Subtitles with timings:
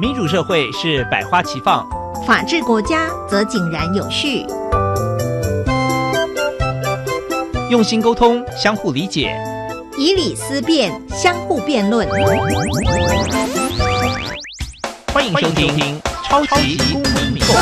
[0.00, 1.86] 民主社会是百花齐放，
[2.26, 4.46] 法治国家则井然有序。
[7.68, 9.38] 用心沟通，相互理解，
[9.98, 12.08] 以理思辨，相互辩论。
[15.12, 17.52] 欢迎收听《超级公民购》。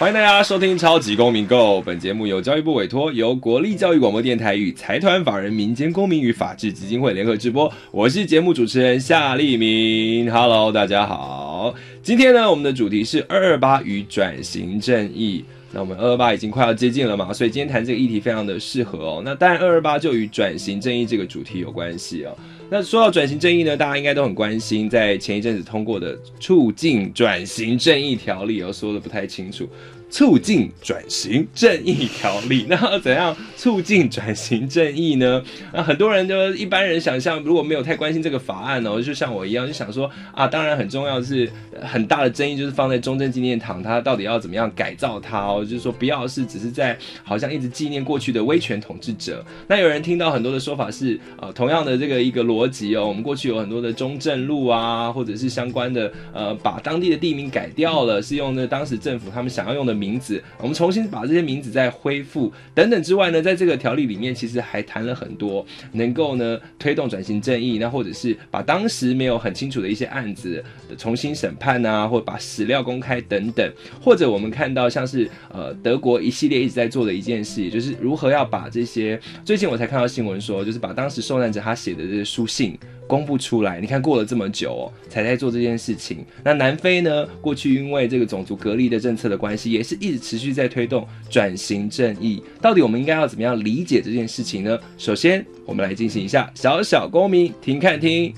[0.00, 1.78] 欢迎大家收听《超级公民购》。
[1.82, 7.70] 本节目由教育部委托，由国立教育广播电台与财团法人民间公民与法治基金会联合直播。
[7.90, 10.32] 我是节目主持人夏立明。
[10.32, 11.74] Hello，大家好。
[12.02, 15.44] 今天呢，我们的主题是二二八与转型正义。
[15.70, 19.22] 那我们二二八已经快要接近了嘛，所以今天谈这个议题非常的适合哦。
[19.22, 22.34] 那当然，二二八就与转型正义这个主题有关系哦。
[22.72, 29.68] 那说到转型正义呢，大家应该都很关心，在前一阵子通过的促进转型正义条例，我说的不太清楚。
[30.10, 35.42] 促进转型正义条例，那要怎样促进转型正义呢？
[35.72, 41.48] 那很多人就一般人想象，如果没有太关心这个法案哦，就像我一样，就想说啊，当然很重要是
[41.80, 45.64] 很大的争议，就是放在中正纪念堂，它到底要怎么样改造它哦？
[45.64, 49.44] 就是说不要是只是在好像一直纪念过去的威权统治者。
[49.68, 59.99] 那有人听到很多的说法是，呃，同样的这个一个逻辑哦，我们过去有很多的中正路啊，或者是相关的呃，把当地的地名改掉了，是用那当时政府他们想要用的。
[60.00, 70.64] 名字，我们重新把这些名字再恢复等等之外呢，在这个条例里面，其实还谈了很多能够呢推动转型正义，那或者是把当时没有很清楚的一些案子
[70.96, 73.70] 重新审判啊，或把史料公开等等，
[74.00, 82.78] 或者我们看到像是呃德国一系列一直在做的一件事，就是如何要把这些最近我才看到新闻说，就是把当时受难者他写的这些书信。
[83.10, 86.24] 公布出来，你看过了这么久哦，才在做这件事情。
[86.44, 87.26] 那南非呢？
[87.40, 92.40] 过去因为这个种族隔离的政策的关系，也是一直持续在推动转型正义。
[92.62, 94.78] 到底我们应该要怎么样理解这件事情呢？
[94.96, 98.32] 首先，我们来进行一下小小公民听看听。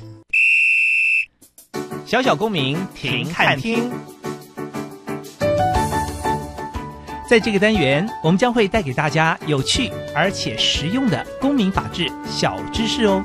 [2.07, 3.91] 小小公民听看听，
[7.29, 13.23] 在这个单元，我们将会带给大家有趣而且实用的公民法治小知识哦。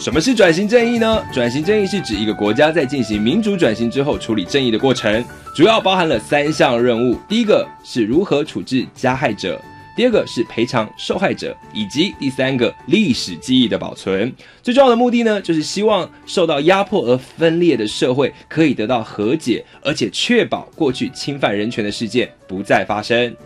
[0.00, 1.22] 什么是转型正义呢？
[1.30, 5.22] 转型正义是指一个国家在进行民主转型之后处理正义的过程，
[5.54, 9.60] 主要包含了三项任务：第一个是如何处置加害者，
[9.94, 14.32] 第二个是赔偿受害者，以及第三个历史记忆的保存。
[14.62, 23.36] 最重要的目的呢，就是希望受到压迫而分裂的社会可以得到和解，而且确保过去侵犯人权的事件不再发生。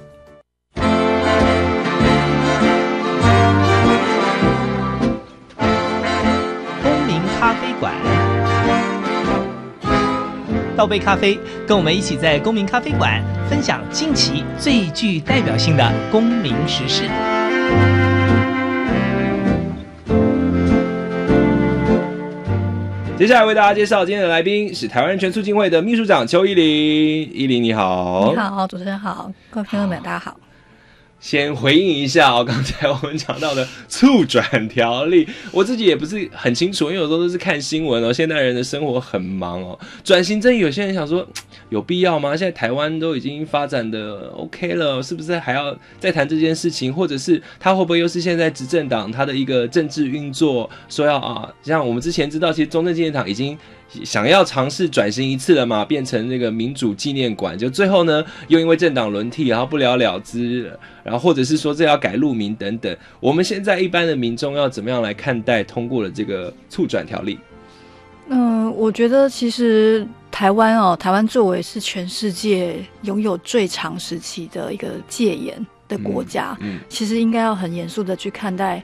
[10.77, 17.05] 倒杯咖啡，跟我们一起在公民咖啡馆分享近期最具代表性的公民时事。
[23.17, 26.67] 接下来为大家介绍今天的来宾是台湾人权促进会的秘书长邱依林。
[27.33, 30.37] 依林你好，你好，主持人好，各位朋友们大家好。
[31.25, 38.13] 先回应一下哦，刚才我们讲到的促转条例， 我自己也不是很清楚，因为有时候都是看新闻哦。
[38.13, 41.27] 现代人的生活很忙哦，转型正义，有些人想说
[41.71, 42.37] 有必要吗？
[42.37, 46.93] 现在台湾都已经发展的 OK 了，是不是还要再谈这件事情？
[46.93, 51.51] 或者是他会不会又是现在执政党他的一个政治运作，说要啊？
[51.63, 53.57] 像我们之前知道，其实中正纪念堂已经。
[54.03, 60.73] 想要尝试转型一次了嘛，变成那个民主纪念馆，就最后呢，又因为政党轮替，然后不了了之，
[61.03, 62.97] 然后或者是说这要改路名等等。
[63.21, 67.39] 我们现在一般的民众要怎么样来看待通过了这个促转条例？
[68.29, 75.55] 嗯，我觉得其实台湾哦，台湾作为是全世界拥有最长时期的一个戒严
[75.87, 78.83] 的国家，嗯，其实应该要很严肃的去看待。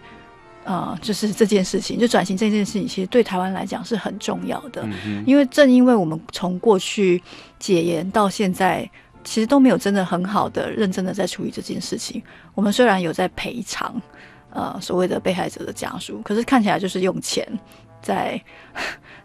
[0.71, 4.89] 呃，就是这件事情，就转型这件事情，其实对台湾来讲是很重要的。
[5.27, 7.21] 因为正因为我们从过去
[7.59, 8.89] 解严到现在，
[9.25, 12.23] 其实都没有真的很好的、认真的在处理这件事情。
[12.55, 14.01] 我们虽然有在赔偿，
[14.51, 17.45] 呃，所谓的被害者的家属，可是看起来就是用钱
[18.01, 18.41] 在。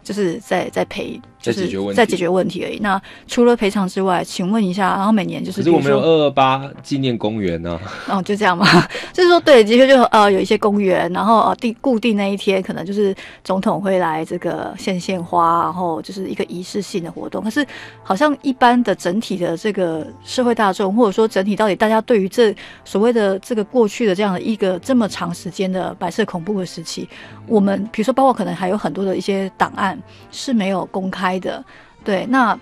[0.06, 2.78] 就是在在赔，就是在解决问题而已。
[2.78, 7.76] 那除了赔偿之外，请问一下，然后每年就是，可是我们有二二八纪念公园呢。
[8.08, 8.64] 哦，就这样吗？
[9.12, 13.12] 就是说，对，的确就呃有一些公园，然后呃定固定那一天，可能就是
[13.42, 17.42] 总统会来这个献献花，然后就是一个仪式性的活动。
[17.42, 17.66] 可是
[18.04, 22.54] 好像一般的整体的这个社会大众，或者说整体到底大家对于这
[22.84, 27.08] 所谓的这个过去的这样的一个这么长时间的白色恐怖的时期，
[27.46, 29.98] 我们比如说包括可能还有很多的一些档案。
[30.30, 31.64] 是没有公开的。
[32.04, 32.58] 对，那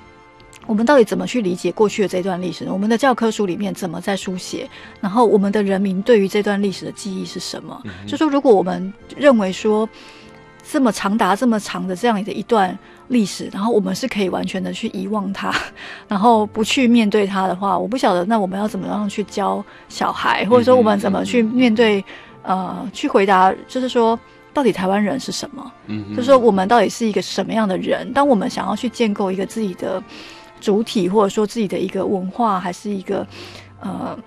[0.66, 2.72] 我们到底怎么去理解过去的这段历史呢？
[2.72, 4.68] 我们的教科书里面怎么在书写？
[5.00, 7.82] 然后我们的人民对于这段历史的记忆是什么？
[8.06, 9.88] 就说如果我们认为说
[10.62, 12.78] 这么长达这么长的这样的一段
[13.08, 15.52] 历史，然后我们是可以完全的去遗忘它，
[16.06, 22.04] 然后不去面对它的话，我不晓得那我们要怎么样去教小孩，或者说我们怎么去面对
[22.42, 24.16] 呃去回答，就是说。
[24.54, 25.72] 到底台湾人是什么？
[25.88, 28.10] 嗯，就是说我们到底是一个什么样的人？
[28.14, 30.02] 当我们想要去建构一个自己的
[30.60, 33.26] 主体，或者说自己的一个文化，还是一个
[33.80, 34.18] 呃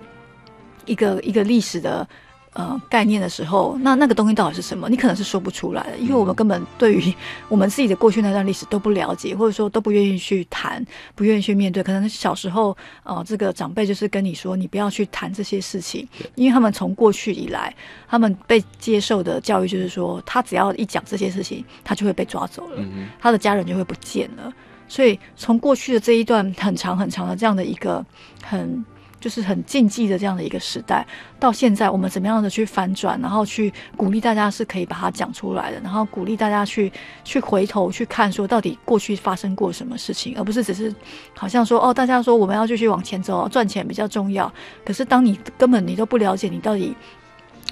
[0.84, 2.06] 一个一个历史的。
[2.54, 4.88] 呃，概念的时候，那那个东西到底是什么？
[4.88, 7.14] 你可能是说不出来的，因为我们根本对于
[7.48, 10.84] 我们自己的过去那段历史都不了解，或者说都不愿意去谈，
[11.14, 11.82] 不愿意去面对。
[11.82, 17.72] 可能小时候，呃，这个长辈就是跟你说，你不要去谈这些事情，因为他们从过去以来，
[18.08, 22.84] 他们被接受的教育就是说，他只要一讲这些事情，他就会被抓走了，
[23.20, 24.52] 他的家人就会不见了。
[24.88, 28.04] 所以从过去的这一段很长很长的这样的一个
[28.42, 28.84] 很。
[29.20, 31.06] 就是很禁忌的这样的一个时代，
[31.40, 36.92] 到现在我们怎么样的去反转，然后去鼓励大家是可以把它讲出来的，然后鼓励大家去
[37.24, 40.94] 去回头去看，说到底过去发生过什么事情，而不是只是
[41.34, 44.52] 好像说哦，大家说我们要继续往前走，赚钱比较重要。
[44.84, 46.94] 可是当你根本你都不了解你到底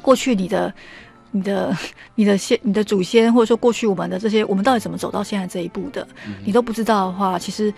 [0.02, 0.74] 过去你的
[1.30, 1.76] 你的
[2.16, 6.06] 你的先你的祖先，或者说过去我们的这些我们到底怎么走到现在这一步的，
[6.44, 7.72] 你都不知道的话，其实。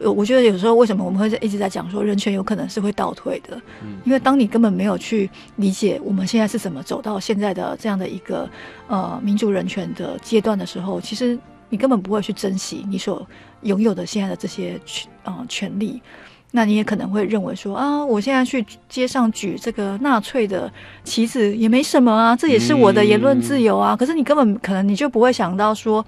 [0.00, 3.56] 我觉得有时候为什么我们会一直在讲说人权有可能是会倒退的，
[4.04, 8.48] 因为当你根本没有去理解我们现在是怎么走到现在的这样的一个
[8.88, 11.38] 呃民主人权的阶段的时候，其实
[11.68, 13.24] 你根本不会去珍惜你所
[13.62, 16.02] 拥有的现在的这些权呃权利。
[16.50, 20.70] 那你也可能会认为说啊，我现在去街上举这个纳粹的
[21.04, 23.96] 旗子也没什么啊，这也是我的言论自由啊。
[23.96, 26.04] 可是你根本可能你就不会想到说。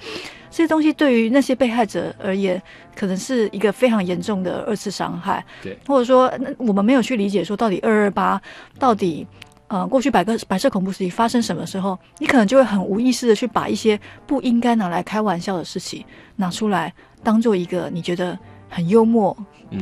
[0.51, 2.61] 这些东西对于那些被害者而言，
[2.95, 5.45] 可能是一个非常严重的二次伤害。
[5.63, 8.41] 对，或者说，我们没有去理解说，到底二二八，
[8.79, 9.27] 到底
[9.69, 16.05] 呃，过去百个白色恐怖时期发生什么时候，你可能就会很无意识的去把一些不应该拿来开玩笑的事情
[16.37, 16.95] 拿出来，
[17.25, 18.39] 当做一个你觉得
[18.69, 19.37] 很幽默、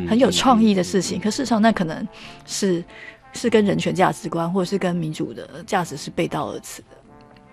[0.09, 1.21] 很有创意的事情。
[1.21, 2.09] 可事实上，那可能
[2.47, 2.83] 是
[3.35, 6.94] 是跟人权价值观，或者是跟民主的价值是背道而驰的。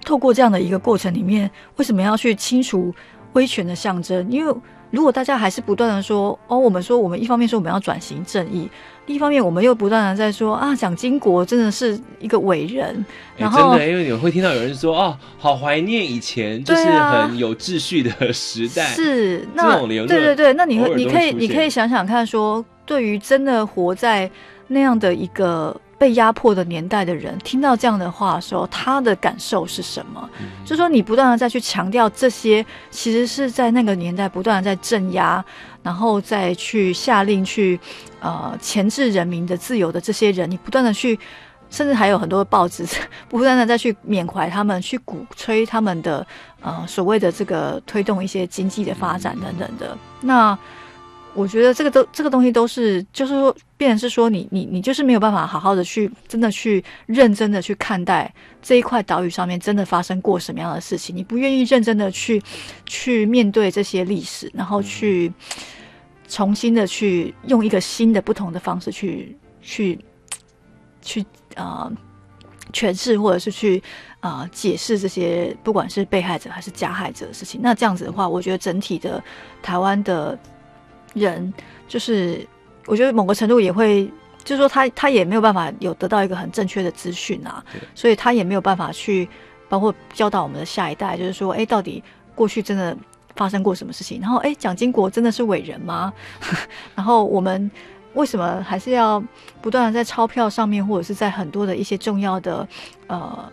[0.03, 2.93] 透过这样的一个过程里面，为什么要去清除
[3.33, 4.29] 威权的象征？
[4.29, 4.53] 因为
[4.89, 8.69] 如果大家还是不断的说哦，我们说我们一方面说我们要转型正义，
[9.05, 13.05] 另一方面我们又不断的在说啊，蒋经国真的是一个伟人。
[13.37, 18.87] 然后真的，因为你会听到有人说哦，好怀念以前就是很有秩序的时代。
[18.87, 24.29] 是，那对对对，那你你可以你可以想想看，说对于真的活在
[24.67, 25.79] 那样的一个。
[26.01, 30.27] 被压迫的年代的人听到这样的话的时候，他的感受是什么？
[30.65, 35.45] 就说你不断的再去强调这些，其实是在那个年代不断的在镇压，
[35.83, 37.79] 然后再去下令去
[38.19, 41.19] 呃钳制人民的自由的这些人，你不断的去，
[41.69, 42.83] 甚至还有很多报纸
[43.29, 46.25] 不断的再去缅怀他们，去鼓吹他们的
[46.61, 50.57] 呃所谓的这个推动一些经济的发展等等的那。
[51.33, 58.31] 我觉得这个都这个东西都是，就是说，变成是说，你你你就是没有办法好好的去真的去认真的去看待
[58.61, 62.41] 这一块岛屿上面真的发生过什么样的事情，你不愿意认真的去
[62.85, 65.31] 去面对这些历史，然后去
[66.27, 69.97] 重新的去用一个新的不同的方式去去
[71.01, 71.89] 去啊
[72.73, 73.81] 诠释或者是去
[74.19, 77.61] 啊解释这些不管是被害者还是加害者的事情。
[77.63, 79.23] 那这样子的话，我觉得整体的
[79.63, 80.37] 台湾的。
[81.13, 81.53] 人
[81.87, 82.45] 就是，
[82.85, 84.05] 我觉得某个程度也会，
[84.43, 87.63] 就是说他他也没有办法有得到一个很正确的资讯啊，
[87.93, 89.27] 所以他也没有办法去
[89.69, 92.03] 包括教导我们的下一代，就是说，哎，到底
[92.33, 92.95] 过去真的
[93.35, 94.19] 发生过什么事情？
[94.21, 96.11] 然后，哎，蒋经国真的是伟人吗？
[96.95, 97.69] 然后我们
[98.13, 99.23] 为什么还是要
[99.61, 102.67] 不断的在钞票上面，或者是在很多的一些重要的
[103.07, 103.51] 呃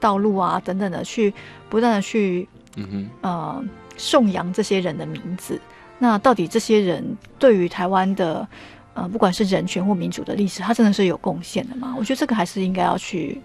[0.00, 1.32] 道路啊等等的去
[1.68, 3.64] 不断的去嗯哼呃
[3.96, 5.60] 颂扬这些人的名字？
[5.98, 8.46] 那到底这些人对于台湾的，
[8.94, 11.94] 呃，不管是人权或民主的历史，他真的是有贡献的吗？
[11.98, 13.40] 我觉得这个还是应该要去，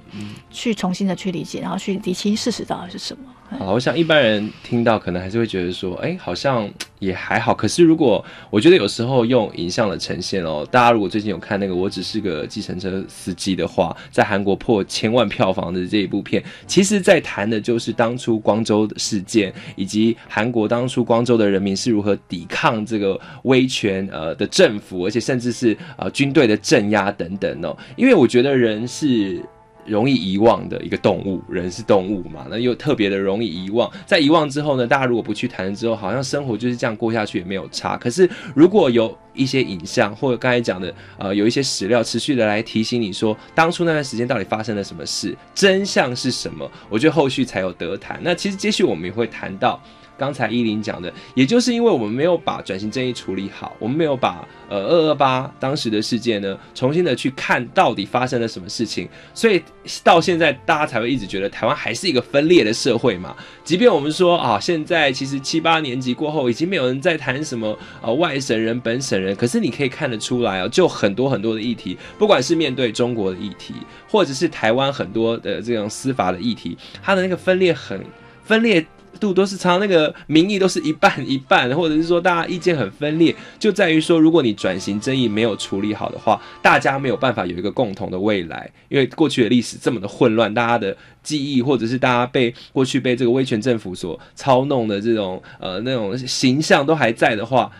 [0.49, 3.23] 去重新的去理解，然后去理清事实到底是什么。
[3.59, 7.53] 好，我想一般人听到可能还是会觉得说，哎，好像也还好。
[7.53, 27.77] 可是如果我觉得有时候用影像的呈现哦，大家如果最近有看那个《我只是个计程车司机》的话，在韩国破千万票房的这一部片，其实在谈的就是当初光州的事件，以及韩国当初光州的人民是如何抵抗这个威权呃的政府，而且甚至是呃军队的镇压等等哦。
[27.97, 29.43] 因为我觉得人是。
[29.85, 33.91] 容易遗忘的一个动物，人是动物嘛，那又特别的容易遗忘。
[34.05, 37.97] 在遗忘之后呢，大家如果不去谈之后，好像生活就是这样过下去也没有差。
[37.97, 48.19] 可是如果有一些影像，或者刚才讲的，呃，有一些史料持续的来提醒你说，当初那段时间到底发生了什么事，真相是什么，我觉得后续才有得谈。
[48.21, 49.81] 那其实接续我们也会谈到。
[50.21, 59.59] 刚才依林讲的，也就是因为我们没有把转型正义处理好，我们没有把呃二二八当时的事件呢，重新的去看到底发生了什么事情，所以
[60.03, 63.35] 到现在大家才会一直觉得台湾还是一个分裂的社会嘛。
[63.63, 73.73] 即便我们说啊，现在其实七八年级过后，已经没有人在谈什么呃外省人、本省人，可是你可以看得出来啊，就很多很多的议题，不管是面对中国的议题，
[74.07, 77.99] 或者是台湾很多的这种司法的议题，它的那个分裂很
[78.43, 78.85] 分裂。
[79.21, 97.71] 度都是常那个民意都是一半一半，或者是说大家意见很分裂，就在于说，如果你转型争议没有处理好的话，大家没有办法有一个共同的未来，因为过去的历史这么的混乱，大家的记忆或者是大家被过去被这个威权政府所操弄的这种呃那种形象都还在的话，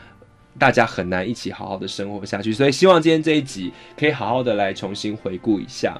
[0.59, 2.53] 大家很难一起好好的生活下去。
[2.53, 5.99] 所以希望今天这一集可以好好的来重新回顾一下。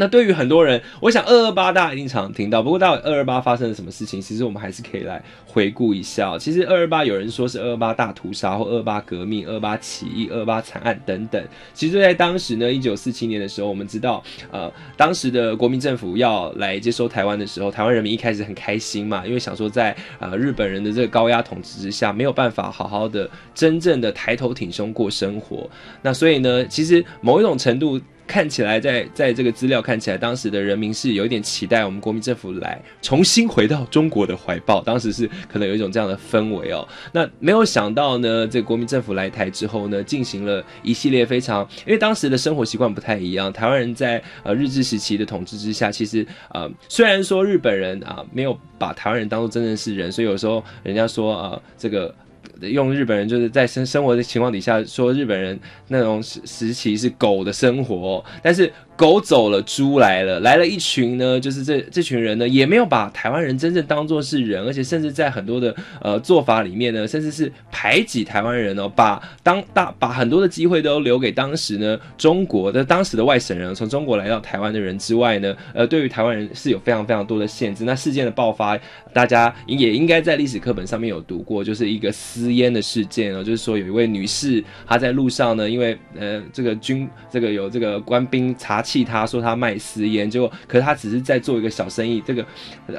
[0.00, 2.62] 那对于很多人，我想二二八大家一定常听到。
[2.62, 6.38] 不过到底二二八发生了什么事情，其实我们还是可以来回顾一下。
[6.38, 11.44] 其实二二八有人说是二二八大屠杀，或二二八革命、二二八起义、二二八惨案等等。
[11.74, 25.68] 其实，在当时呢，一九四七年的时候，我们知道，呃，当时的国民政府要来接收台湾的时候，台湾人民一开始很开心嘛，因为想说在呃日本人的这个高压统治之下，没有办法好好的真正的抬头挺胸过生活。
[26.02, 28.00] 那所以呢，其实某一种程度。
[28.28, 36.86] 看起来，在在这个资料看起来，当时的人民是有一点期待我们国民政府来重新回到中国的怀抱，当时是可能有一种这样的氛围哦。
[37.10, 52.14] 那没有想到呢，这个国民政府来台之后呢，进行了一系列非常，因为当时的生活习惯不太一样，台湾人在呃日治时期的统治之下，其实呃虽然说日本人啊没有把台湾人当做真正是人，所以有时候人家说啊这个。
[52.60, 58.72] 用日本人就是在生生活的情况底下说日本人那种时时期是狗的生活，但是。
[58.98, 77.84] 狗走了，猪来了，来了一群呢，就是这这群人呢，也没有把台湾人真正当作是人，而且甚至在很多的呃做法里面呢，甚至是排挤台湾人哦，把当大把很多的机会都留给当时呢中国的当时的外省人，从中国来到台湾的人之外呢，呃，对于台湾人是有非常非常多的限制。
[77.84, 78.76] 那事件的爆发，
[79.12, 88.82] 大家也应该在历史课本上面有读过，就是一个私烟的事件哦，就是说有一位女士她在路上呢，因为呃这个军这个有这个官兵查。
[88.88, 92.42] 气他说他卖私烟，结果可是他只是在做一个小生意，这个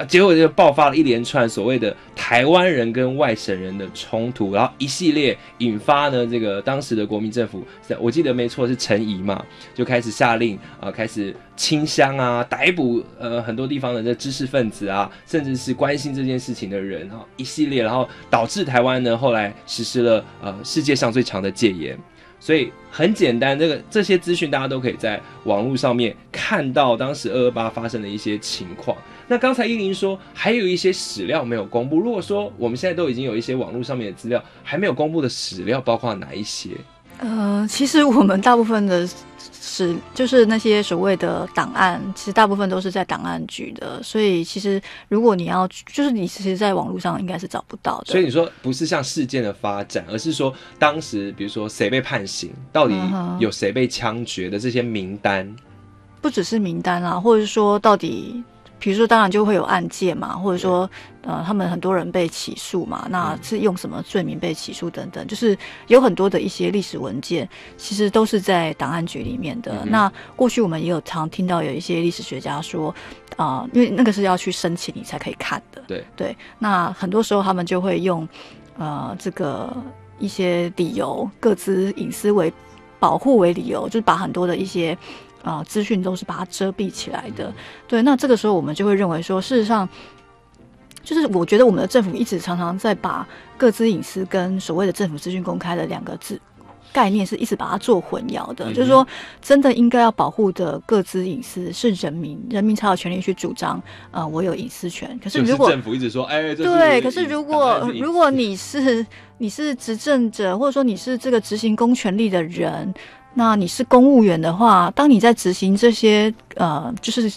[0.08, 7.66] 结果就爆发了一连串所谓的台湾人跟外省人的冲突，然后一系列引发呢这个当时的国民政府，
[8.00, 9.44] 我记得没错是陈仪嘛，
[9.74, 21.98] 就开始下令啊，开始清乡啊，逮捕呃很多地方的这知识分子啊，甚至是关心这件事情的人啊，一系列，然后导致台湾呢后来实施了呃世界上最长的戒严。
[22.40, 28.98] 所以很简单，这个这些资讯大家都可以在网络上面看到当时二二八发生的一些情况。
[29.28, 36.70] 那刚才依林说还有一些史料没有公布，如果说我们现在都已经有一些网络上面的资料还没有公布的史料，包括哪一些？
[37.20, 39.08] 呃，其实我们大部分的。
[39.62, 48.06] 是，就是那些所谓的档案，其实大部分都是在档案局的，所以其实如果你要，就是你其实在网络上应该是找不到的。
[48.08, 52.96] 所以你说不是像事件的发展，而是说当时，比如说谁被判刑，到底
[53.38, 55.56] 有谁被枪决的这些名单，
[56.20, 58.44] 不只是名单啊，或者是说到底。
[58.80, 60.90] 比如说，当然就会有案件嘛，或者说，
[61.22, 65.58] 呃，他们很多人被起诉嘛，那是用什么罪名被起诉等等，就是
[65.88, 69.86] 有很多的一些历史文件，其实都是在档案局里面的。
[69.86, 72.96] 那过去我们也有常听到有一些历史学家说，
[73.36, 75.84] 啊，因为那个是要去申请你才可以看的。
[75.86, 78.28] 对对，那很多时候他们就会用，
[78.78, 79.76] 呃，这个
[80.20, 82.52] 一些理由，各自隐私为
[82.98, 84.98] 保护为理由，就是把很多的一些。
[85.44, 87.54] 啊，资讯都是把它遮蔽起来的。
[87.88, 89.88] 对，那这个时候我们就会认为说，事实上，
[91.02, 93.26] 就是我觉得我们的政府一直常常在把
[93.58, 96.40] 各自隐私跟所谓的政府资讯公开的两个字
[96.92, 98.74] 概念是一直把它做混淆的。
[98.74, 99.08] 就是说，
[99.42, 103.82] 真的应该要保护的各自隐私是人民，人民才有权利去主张。
[104.12, 105.18] 呃，我有隐私权。
[105.24, 109.06] 可是如果政府一直说，哎，对，可是如果如果你是
[109.38, 112.94] 你是执政者，或者说你是这个执行公权力的人。
[113.36, 117.32] 那你是公务员的话，当你在执行这些呃，就是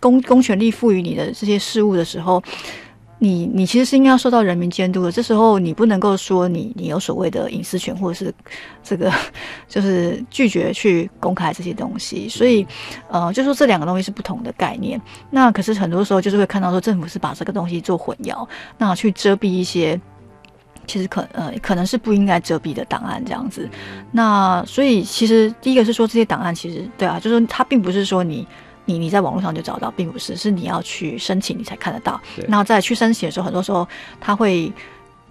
[0.00, 2.42] 公公权力赋予你的这些事务的时候，
[3.18, 5.12] 你你其实是应该要受到人民监督的。
[5.12, 8.34] 这时候你不能够说你你有所谓的隐私权，或者是
[8.82, 9.12] 这个
[9.68, 12.28] 就是拒绝去公开这些东西。
[12.28, 12.66] 所以
[13.08, 15.00] 呃，就说这两个东西是不同的概念。
[15.30, 18.46] 那可是很多时候就是会看到说政府是把这个东西做混淆，
[18.76, 20.00] 那去遮蔽一些。
[20.86, 23.68] 其实可呃可能是不应该遮蔽的档案这样子，
[24.12, 28.46] 那所以其实第一个是说这些档案其实对啊，就是说它并不是说你
[28.84, 32.20] 你你在网络上就找到，并不是是你要去申请你才看得到。
[32.48, 33.86] 那在去申请的时候，很多时候
[34.20, 34.72] 他会。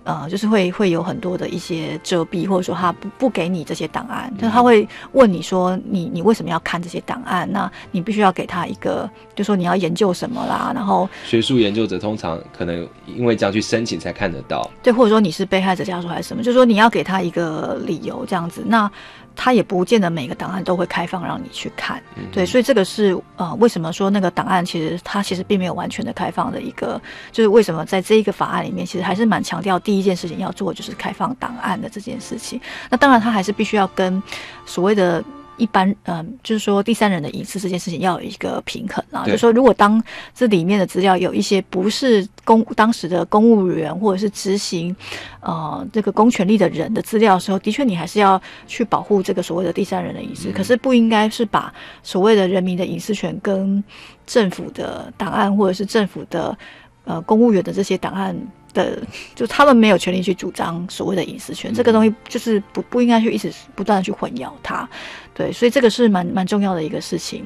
[0.04, 7.50] 呃，就是会会有很多的一些遮蔽，或者说他不不给你这些档案，就是他会问你说你你为什么要看这些档案？
[7.52, 18.92] 那你必须要给他一个，就说你要研究什么啦，然后学术研究者通常可能因为这样去申请才看得到，对，或者说你是被害者家属还是什么，就是说你要给他一个理由这样子，那。
[19.36, 32.60] 他也不见得每个档案都会开放让你去看，对，所以这个是呃，为什么说那个档案其实它其实并没有完全的开放的一个，就是为什么在这一个法案里面，其实还是蛮强调第一件事情要做就是开放档案的这件事情。
[32.90, 34.22] 那当然，他还是必须要跟
[34.66, 35.24] 所谓的。
[35.58, 39.24] 一般，嗯，就是说第三人的隐私这件事情要有一个平衡啊。
[39.26, 44.96] 就是说，如果当这里面的资料有一些不是公当时的公务员或者是执行，
[45.42, 50.52] 呃，这个公权力的人的资料的时候，的确你还是要去保护这个所谓的第三人的隐私。
[50.52, 53.84] 可是不应该是把所谓的人民的隐私权跟
[54.26, 56.58] 政府的档案或者是政府的
[57.06, 58.36] 呃公务员的这些档案。
[58.74, 58.98] 的，
[59.36, 64.90] 就他们没有权利去主张所谓的隐私权，这个东西就是不不应该去一直不断的去混淆它，
[65.34, 67.46] 对，所以这个是蛮蛮重要的一个事情。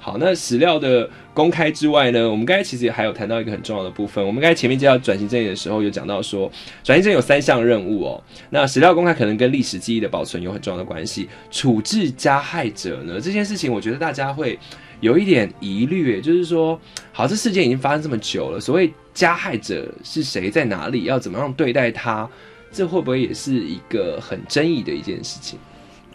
[0.00, 4.24] 好，那史料的公开之外呢，我们刚才其实还有谈到一个很重要的部分。
[4.24, 6.50] 我们刚才前面介绍转型正义的时候，有讲到说
[6.82, 8.22] 转型正义有三项任务哦。
[8.50, 11.28] 那史料公开可能跟历史记忆的保存有很重要的关系。
[11.50, 14.58] 处置加害者呢，这件事情我觉得大家会
[15.00, 16.80] 有一点疑虑，就是说，
[17.12, 18.92] 好，这事件已经发生这么久了，所谓。
[19.14, 22.30] 加害者是谁，在哪里，要怎么样对待他？
[22.70, 25.58] 这会不会也是一个很争议的一件事情？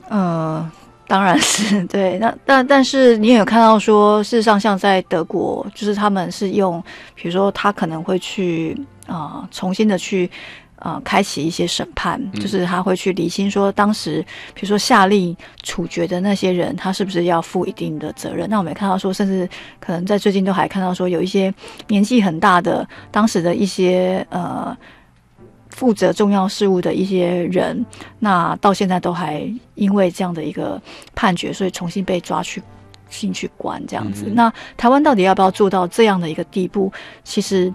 [0.07, 0.71] 呃，
[1.07, 2.17] 当然是 对。
[2.19, 6.83] 那但但是你也有看到说，事实上像在德国，就是他们是用，
[7.15, 10.29] 比如说他可能会去啊，重新的去。
[10.79, 14.21] 呃，开启一些审判，就是他会去理清说，当时
[14.53, 18.49] 比如说下令处决的那些人，他是不是要负一定的责任？
[18.49, 19.47] 那我们也看到说，甚至
[19.79, 21.53] 可能在最近都还看到说，有一些
[21.87, 24.75] 年纪很大的当时的一些呃
[25.73, 27.85] 负责重要事务的一些人，
[28.19, 30.81] 那到现在都还因为这样的一个
[31.13, 32.63] 判决，所以重新被抓去
[33.09, 34.31] 进去关这样子。
[34.33, 36.91] 那台湾到底要不要做到这样的一个地步？
[37.23, 37.73] 其实。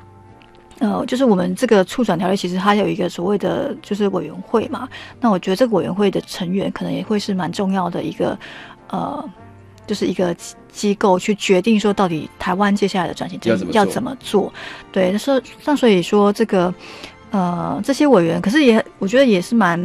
[0.81, 4.89] 呃，就是我们这个促转条例，其实它有一个所谓的就是委员会嘛。
[5.21, 8.39] 那我觉得这个委员会的成员可能也会是蛮重要的一个，
[8.87, 9.29] 呃，
[9.89, 10.33] 就是一个
[10.71, 13.41] 机构去决定说到底台湾接下来的转型
[13.73, 14.53] 要怎么做。
[14.93, 16.73] 对，那说那所以说这个
[17.31, 19.79] 呃这些委员，可是也我觉得也是蛮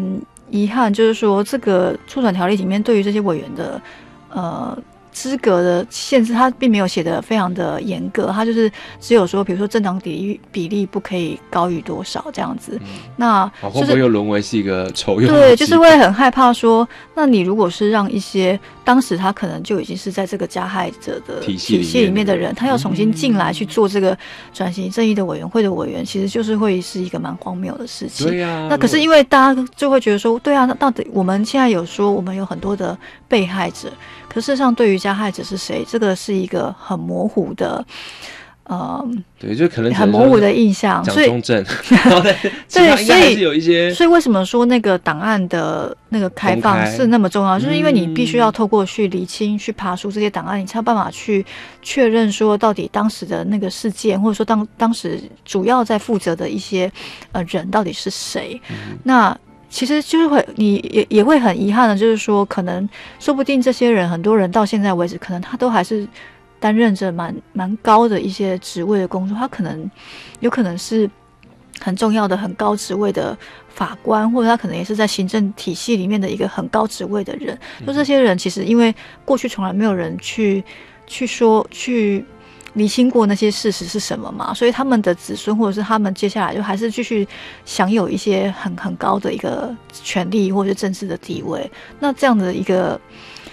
[0.49, 3.82] 遗憾，就是说这个促转条例里面对于这些委员的
[4.29, 4.77] 呃。
[5.13, 12.80] 资格的限制，它并没有写的非常的严格，它就是只有说，比如说正常比例比例不可以高于多少这样子。
[13.15, 15.32] 那会不会又沦为是一个丑用？
[15.32, 24.17] 对，就是会很害怕说，那你如果是让一些当时他可能就已经是在这个加害者的体系里面的人，他要重新进来去做这个
[24.52, 28.28] 转型正义的委员会的委员，其实就是会是一个蛮荒谬的事情。
[28.28, 28.67] 对呀。
[28.69, 32.97] 那可是因为大家就会觉得说，对啊，那到底我们现在有说我们有很多的
[33.28, 33.91] 被害者。
[34.34, 37.86] 可事实上，对于加害者是谁，这个是一个很模糊的，
[38.63, 39.06] 呃，
[39.38, 41.04] 对，就可能很模糊的印象。
[41.06, 47.60] 所以， 对，所以有一些，所以为什么说那个档案的那个开放是那么重要？
[47.60, 51.46] 就是因为你必须要透过去理清、去爬出这些档案，你才有办法去
[51.82, 56.91] 确认说，到底当时的那个事件，或者说当当时主要在负责的一些
[57.34, 58.60] 呃人到底是谁？
[59.04, 59.38] 那。
[59.74, 62.88] 其实就是会，你也也会很遗憾的，就是说，可能
[63.20, 66.08] 说不定这些人，很多人到现在为止，可能他都还是
[66.60, 69.90] 担任着蛮蛮高的一些职位的工作，他可能
[70.42, 71.10] 有可能是
[71.80, 73.36] 很重要的、很高职位的
[73.68, 77.58] 法官，或者他可能也是在行政体系里面的一个很高职位的人。
[77.88, 78.94] 就这些人，其实因为
[79.26, 80.64] 过去从来没有人去
[81.08, 82.24] 去说去。
[82.74, 84.54] 理清过那些事实是什么嘛？
[84.54, 87.28] 所以他们的子孙或者是他们接下来就还是继续
[87.66, 91.70] 享有一些很很高的一个权利或者是政治的地位。
[92.00, 93.00] 那这样的一个。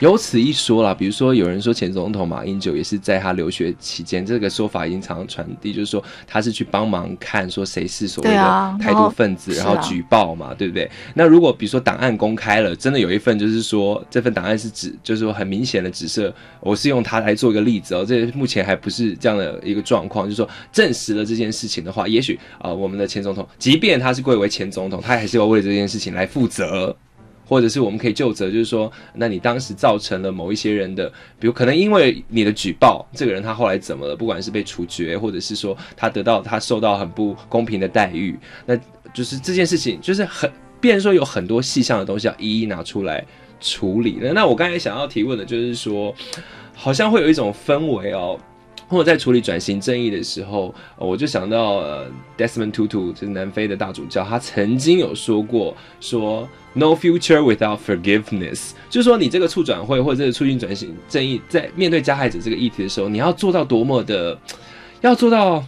[0.00, 10.88] 有此一说啦，比如说有人说前总统马英九也是在他留学期间，这个说法已经常常传递，就是说他是去帮忙看说谁是所谓的台独分子，然后举报嘛，对不对？
[11.14, 26.94] 那如果比如说档案公开了，真的有一份就是说这份档案是指，就是说很明显的指涉，我是用它来做一个例子哦，这目前还不是是这样的一个状况，就是说证实了这件事情的话，也许啊，我们的前总统，即便他是贵为前总统，他还是要为这件事情来负责。
[27.50, 31.08] 或者是我们可以就责，就是说，那你当时造成了某一些人的，
[31.40, 34.14] 比如可能因为你的举报，这个人他后来怎么了？
[34.14, 38.76] 不管是被处决，或者是说他得到他受到很不公平的待遇，那
[39.12, 40.48] 就是这件事情就是很，
[40.80, 43.26] 变说有很多细项的东西要一一拿出来
[43.60, 44.18] 处理。
[44.20, 46.14] 那那我刚才想要提问的就是说，
[46.72, 48.38] 好像会有一种氛围哦。
[48.90, 64.36] 或者在处理转型正义的时候，我就想到呃，Desmond Tutu 就是南非的大主教，他曾经有说过说 “No future without forgiveness”，就是说你这个促转会或者这个促进转型正义，在面对加害者这个议题的时候，你要做到多么的，
[65.00, 65.64] 要做到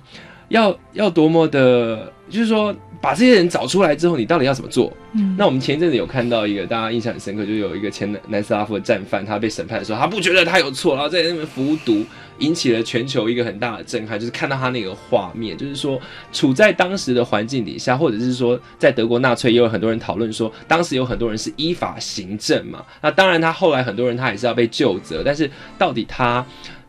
[0.49, 2.75] 要要多么的，就是说。
[3.01, 4.93] 把这些人找出来之后，你到底要怎么做？
[5.15, 12.05] 嗯，那我们前一阵子有看到一个大家印象很深刻，就有一个前南南斯拉夫的战犯，他被审判的时候，他不觉得他有错，然后在那边服毒，
[12.39, 14.19] 引起了全球一个很大的震撼。
[14.19, 16.01] 就是看到他那个画面，就是说
[16.33, 22.85] 处在当时的环境底下，或者是说在德国纳粹，也有很多人讨论说，当时有很多人是依法行政嘛。
[23.01, 26.45] 那当然，他后来很多人他也是要被救责，但是到底他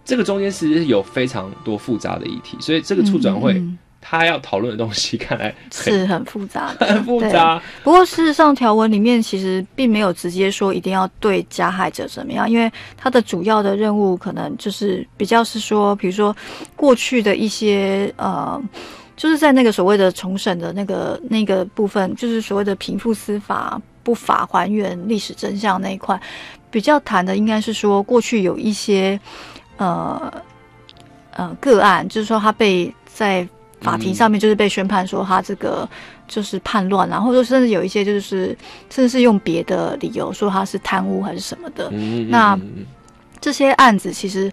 [0.06, 3.62] 这个中间其实有非常多复杂的议题，所以这个促转会。
[4.05, 7.59] 他要讨论的东西， 看来是很复杂的，很复杂。
[7.83, 16.35] 不过事实上，条文里面其实并没有直接说一定要对加害者怎么样，因为他的主要的任务可能就是比较是说，比如说
[16.75, 18.61] 过去的一些呃，
[19.15, 26.19] 就是在那个所谓的重审的那个那个部分，就是所谓的平复司法不法还原历史真相那一块，
[26.69, 29.17] 比较谈的应该是说过去有一些
[29.77, 30.31] 呃
[31.31, 33.47] 呃个案，就是说他被在
[33.83, 35.87] 法庭上面就是被宣判说他这个
[36.27, 38.57] 就是叛乱，然后说甚至有一些就是
[38.89, 41.91] 甚至是用别的理由说他是贪污还是什么的。
[42.29, 42.57] 那
[43.41, 44.49] 这些案子其实，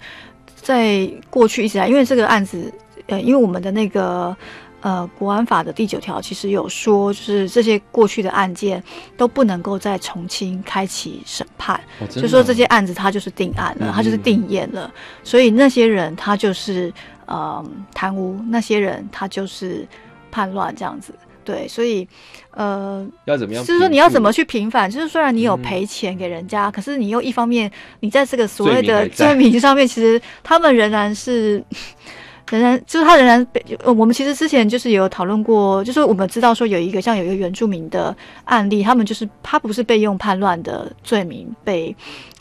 [0.56, 2.72] 在过去一直来，因为这个案子，
[3.06, 4.36] 呃，因为我们的那个
[4.80, 8.82] 呃国安法的第九条其实有说，就是这些过去的案件
[9.16, 16.92] 都不能够再重新开启审判，就说这些案子他就是定案了，他就是定验了，所以那些人他就是。
[17.30, 17.64] 呃，
[17.94, 19.86] 贪污那些人，他就是
[20.32, 21.14] 叛乱这样子，
[21.44, 22.06] 对，所以，
[22.50, 23.64] 呃，要怎么样？
[23.64, 24.90] 就是说你要怎么去平反？
[24.90, 31.62] 就是虽然你有赔钱给人家，可是你又一方面，你在这个所谓的罪名上面，其实他们仍然是，
[32.50, 33.64] 仍然就是他仍然被。
[33.84, 41.94] 我们其实之前就是有讨论过，就是我们知道说有一个像有一个原住民的案例，他们就是他不是被用叛乱的罪名被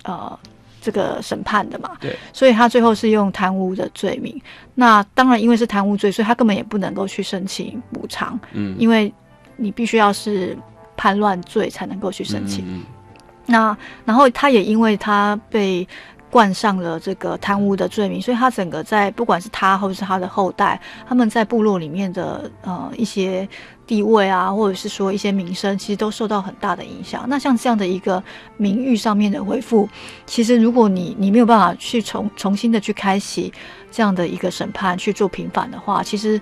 [0.03, 0.39] 呃。
[0.81, 4.39] 这个审判的嘛，对，所以他最后是用贪污的罪名。
[4.75, 9.13] 那当然，因为是贪污罪，所以他根本也不能够去申请补偿，嗯，因为
[9.57, 10.57] 你必须要是
[10.95, 12.83] 叛乱罪才能够去申请。
[13.45, 15.87] 那然后他也因为他被。
[16.31, 23.49] 冠上了这个贪污的罪名，所以他整个在不管是他或者是他的后代，他们在部落里面的呃一些
[23.89, 27.25] 地位啊，或者是说一些名声，其实都受到很大的影响。
[27.27, 28.23] 那像这样的一个
[28.57, 29.89] 名誉上面的恢复，
[30.27, 33.51] 其实如果你你没有办法去重重新的去开启
[33.91, 36.39] 这样的一个审判去做平反的话，其实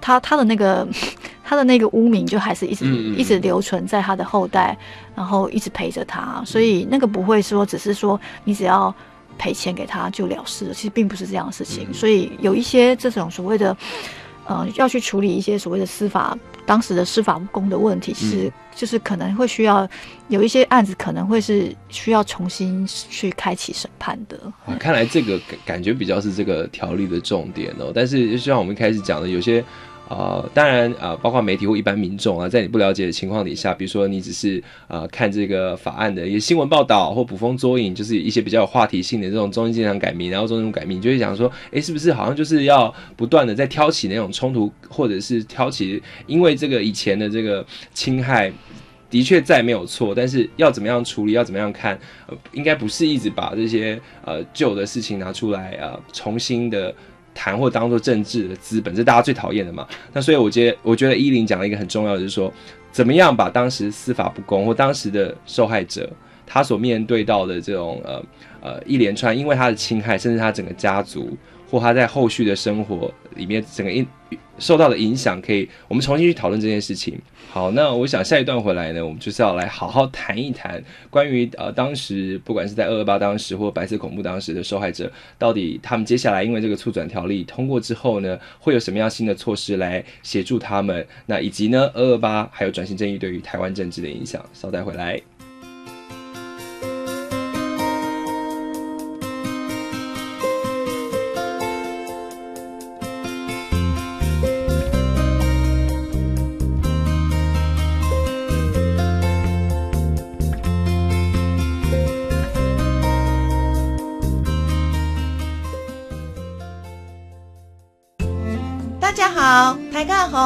[0.00, 0.84] 他他的那个
[1.44, 2.84] 他的那个污名就还是一直
[3.16, 4.76] 一直留存在他的后代，
[5.14, 8.92] 然后一直陪着他，所以那个不会说只是说你只要。
[9.38, 11.88] 赔钱给他就了事了，其实并不是这样的事情。
[11.94, 13.74] 所以有一些这种所谓的，
[14.44, 19.88] 呃，要去处理一些所谓的司法当时的司法不公的问题，其实就是可能会需要
[20.28, 24.38] 有一些案子可能会是需要重新去开启审判的。
[24.78, 27.92] 看来这个感感觉比较是这个条例的重点哦。
[27.94, 29.64] 但是就像我们开始讲的，有些。
[30.10, 48.52] 啊，当然啊，包括媒体或一般民众啊，在你不了解的情况底下，比如说你只是啊看这个法案的一些新闻报道或捕风捉影，就是一些比较有话题性的这种中经常改名，然后中种改名，就会想说，哎，是不是好像就是要不断的在挑起那种冲突，或者是挑起因为这个以前的这个侵害
[49.08, 51.96] 的确再没有错，但是要怎么样处理，要怎么样看，
[52.50, 56.92] 应该不是一直把这些呃旧的事情拿出来啊，重新的。
[57.34, 59.86] 谈或当做政治的资本，这大家最讨厌的嘛？
[60.12, 62.52] 那所以我觉得，我觉得依林讲了一个很重要的，就是说，
[62.90, 66.10] 怎么样把当时司法不公或当时的受害者
[66.52, 68.20] 他所面对到的这种呃
[68.60, 71.38] 呃一连串，因为他的侵害，甚至他整个家族
[71.70, 74.04] 或他在后续的生活里面整个因
[74.58, 77.16] 受到的影响，可以我们重新去讨论这件事情。
[77.52, 91.06] 好，那我想下一段回来呢，我们就是要来好好谈一谈关于呃当时不管是在二二八当时或白色恐怖当时的受害者，到底他们接下来因为这个促转条例通过之后呢，会有什么样新的措施来协助他们？
[91.26, 95.20] 那以及呢二二八还有转型正义对于台湾政治的影响，稍待回来。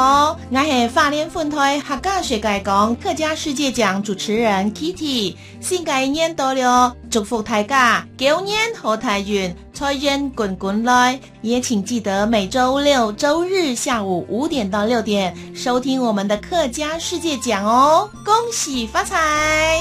[0.05, 5.35] 我是花莲分台客家世界讲客家世界奖主持人 Kitty。
[5.63, 11.19] 新嘅一年到了，祝福大家狗年好大运，财源滚滚来。
[11.41, 19.81] 也请记得每周六、周日下午五点到六点收听我们的客家世界奖哦，恭喜发财！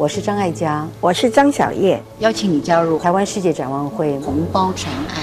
[0.00, 5.20] 我是张爱嘉，我是张小叶，邀请你加入台湾世界展望会红包传爱。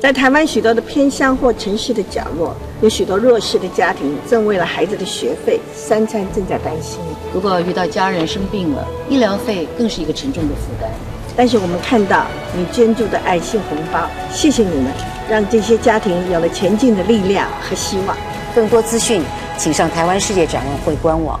[0.00, 7.00] 在台湾许多的偏乡或城市的角落，有许多弱势的家庭正为了孩子的学费、三餐正在担心。
[7.32, 10.88] 如果遇到家人生病了，医疗费更是一个沉重的负担。
[11.34, 12.24] 但是我们看到
[12.56, 14.92] 你捐助的爱心红包，谢谢你们，
[15.28, 18.16] 让这些家庭有了前进的力量和希望。
[18.54, 19.24] 更多资讯，
[19.58, 21.40] 请上台湾世界展望会官网。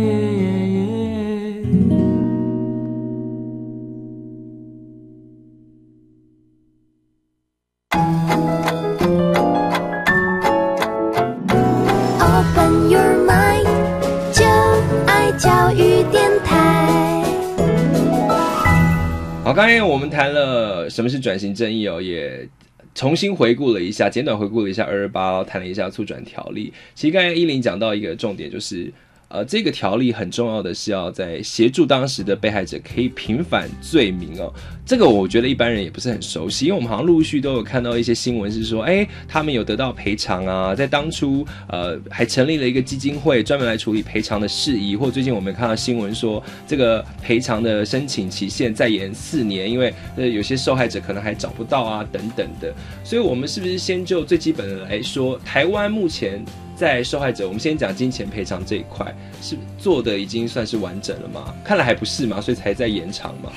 [19.79, 22.49] 我们谈了什么是转型正义哦，也
[22.95, 26.73] 重新回顾了一下，简短回顾了一下二二八，谈了一下促转条例。
[26.95, 28.91] 其实刚才依林讲到一个重点，就是。
[29.33, 34.53] 呃，这个条例很重要的是要在协助当时的被害者可以平反罪名哦。
[34.85, 52.73] 这个我觉得一般人也不是很熟悉，因为我们好像陆续都有看到一些新闻是说，哎，他们有得到赔偿啊，在当初呃还成立了一个基金会专门来处理赔偿的事宜，或最近我们看到新闻说这个赔偿的申请期限再延四年，因为呃有些受害者可能还找不到啊等等的。
[53.01, 56.43] 所以，我们是不是先就最基本的来说，台湾目前？
[56.81, 61.53] 在受害者，我们先讲金钱赔偿这一块，是做的已经算是完整了吗？
[61.63, 63.51] 看来还不是嘛，所以才在延长嘛。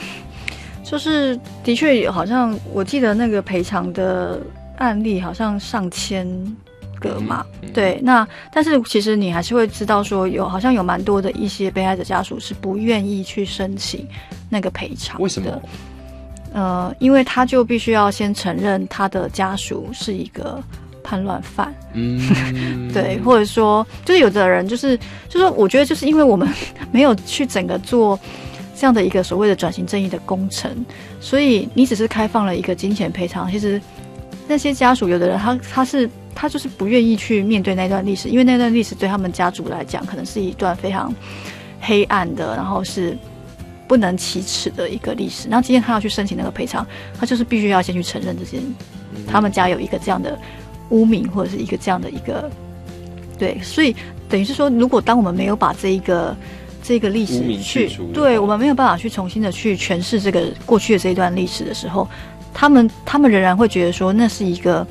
[0.82, 4.38] 就是的确，好像我记得那个赔偿的
[4.76, 6.28] 案例好像上千
[7.00, 7.46] 个嘛。
[7.72, 14.06] 对，那但是其实你还是会知道说，有好像有蛮多的一些被害者家属是不愿意去申请
[14.50, 15.18] 那个赔偿。
[15.18, 15.62] 为什么？
[16.52, 20.62] 呃，因为他就必须要先承认他的家属是一个。
[21.04, 22.18] 叛乱犯，嗯，
[22.92, 26.48] 对，或者说，就是有的人，就是，就是我觉得，就是因为我们
[26.90, 28.18] 没有去整个做
[28.74, 30.84] 这样的一个所谓的转型正义的工程，
[31.20, 33.48] 所以你只是开放了一个金钱赔偿。
[33.52, 33.80] 其实
[34.48, 41.14] 那些家属，有的人他他是他就是不愿意去面对那段历史，因为那段历史对他们家族来讲，可能是一段非常
[41.80, 43.14] 黑暗的，然后是
[43.86, 45.50] 不能启齿的一个历史。
[45.50, 46.86] 然后今天他要去申请那个赔偿，
[47.20, 48.58] 他就是必须要先去承认这些，
[49.26, 50.38] 他们家有一个这样的。
[50.90, 52.51] 污名或者是一个这样的一个，
[53.38, 53.94] 对，所以
[54.29, 56.37] 等于是说，如果当我们没有把这一个
[56.83, 62.07] 这个历史去，对我们没有办法去重新的去诠释这个过去的这一段历史的时候，
[62.53, 64.87] 他们他们仍然会觉得说那是一个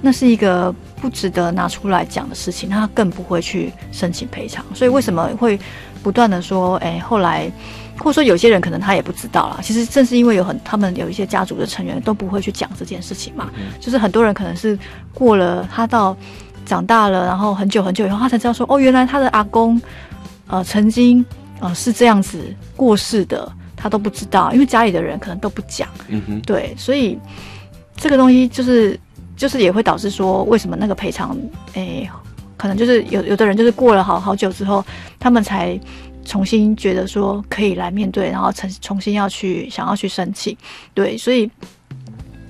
[0.00, 4.64] 那是一个不值得拿出来讲的事情，他更不会去申请赔偿。
[4.74, 5.58] 所以为什么会
[6.02, 7.50] 不断的说，哎，后来。
[7.98, 9.58] 或者说有些人可能他也不知道啦。
[9.62, 14.78] 其实正是因为有很他们有一些家族的成员都不会去讲这件事情嘛，就是很多人可能是
[15.14, 16.16] 过了他到
[16.64, 19.80] 长大了，然后很久很久以后，他才知道说哦，原来他的阿公
[20.46, 21.24] 呃曾经
[21.60, 25.88] 呃是这样子过世的，他都不知道，因为家里的人可能都不讲。
[26.08, 27.18] 嗯哼，对，所以
[27.96, 28.98] 这个东西就是
[29.36, 31.36] 就是也会导致说为什么那个赔偿，
[31.74, 32.08] 诶，
[32.56, 34.84] 可能就是有有的人就是过了好好久之后，
[35.18, 35.78] 他们才。
[36.26, 40.54] 重新觉得说可以来面对，然后重重新要去想要去申请，
[40.92, 41.50] 对，所以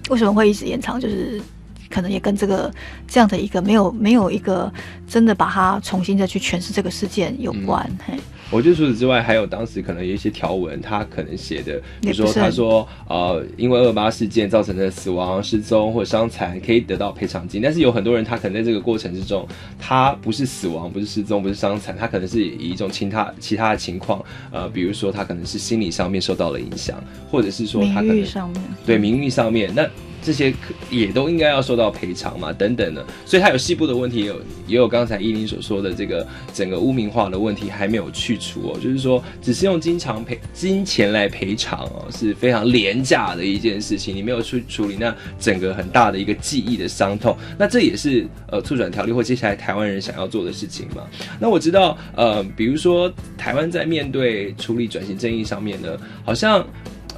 [0.09, 1.01] 为什么会一直延长？
[1.01, 1.41] 就是
[1.89, 2.73] 可能也跟这个
[3.07, 4.73] 这样的一个没有没有一个
[5.07, 7.89] 真的把它重新再去诠释这个事件有关。
[8.05, 8.15] 嘿，
[8.51, 17.61] 我觉得除此之外，还有当时可能有一些条文，他可能写的，比如说他说，呃，因为二八事件造成的死亡、失踪或伤残，可以得到赔偿金。
[17.61, 19.47] 但是有很多人，他可能在这个过程之中，
[19.79, 28.55] 他不是死亡，不是失踪，不是伤残，他可能是以一种其他其他的情况，呃，比如说他可能是心理上面受到了影响，或者是说他可能
[28.87, 29.85] 对名誉上面那。
[30.23, 30.53] 这些
[30.91, 34.35] 也都应该要受到赔偿嘛，等等的，所以它有细部的问题，也有
[34.67, 51.03] 也有刚才依林所说的这个整个污名化的问题还没有去除哦，就是说只是用经常赔金钱来赔偿哦，是非常廉价的一件事情，你没有去处理那整个很大的一个记忆的伤痛，那这也是呃促转条例或接下来台湾人想要做的事情嘛。
[51.39, 56.67] 那我知道呃，比如说台湾在面对处理转型正义上面呢，好像。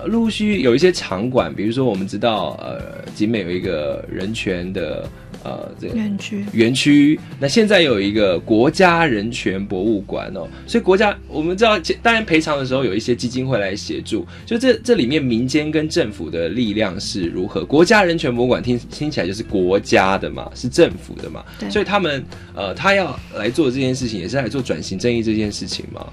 [0.06, 5.08] 陆续有一些场馆，比如说我们知道，呃，集美有一个人权的
[5.42, 7.18] 呃这个园区，园区。
[7.40, 14.26] 那现在有一个国家人权博物馆哦，所以国家我们知道，当然赔偿的时候有一些基金会来协助。
[14.46, 17.64] 就这这里面民间跟政府的力量是如何？
[17.64, 26.06] 国家人权博物馆听听起来就是国家的嘛，是政府的嘛，所以他们呃，他要来做这件事情，也是来做转型正义这件事情嘛。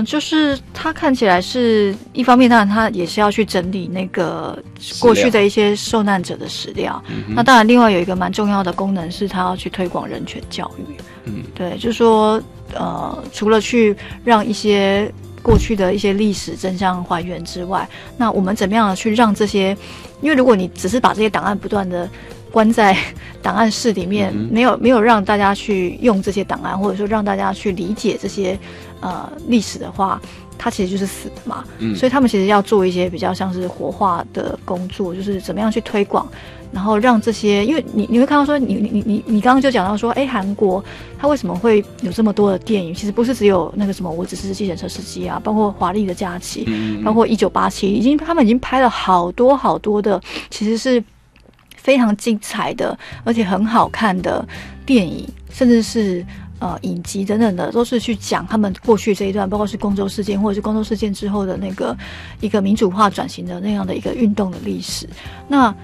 [0.00, 4.58] 嗯，就是他看起来是一方面，当然他也是要去整理那个
[5.00, 7.02] 过去的一些受难者的史料。
[7.28, 10.96] 那当然，另外有一个蛮重要的功能是，他要去推广人权教育。
[11.24, 12.42] 嗯，对，就是说，
[12.74, 19.76] 呃，除了去让一些过去的一些历史真相还原之外，那我们怎么样去让这些？
[20.20, 22.08] 因为如果你只是把这些档案不断的
[22.50, 22.96] 关在
[23.42, 28.58] 档案室里面，没有没有让大家去用这些档案，或者说让大家去理解这些。
[29.00, 30.20] 呃，历史的话，
[30.58, 36.28] 它其实就是死的嘛，嗯，所以他们其实要做一些比较像是活化的工作，就是怎么样去推广，
[36.70, 40.84] 然后让这些，因为你你会看到说，你你你你刚刚就讲到说，哎，韩国
[41.18, 42.94] 它为什么会有这么多的电影？
[42.94, 46.68] 其实不是只有那个什么，我只是计程车司机啊，包括华丽的假期，
[47.02, 51.02] 包括一九八七，已经他们已经拍了好多好多的，其实是
[51.74, 54.46] 非常精彩的，而且很好看的
[54.84, 56.22] 电影，甚至是。
[56.60, 61.96] 呃，影集等等的，都是去讲他们过去这一段，包括是公州事件，或者是公州事件之后的那个
[62.38, 65.08] 一个民主化转型的那样的一个运动的历史。
[65.48, 65.74] 那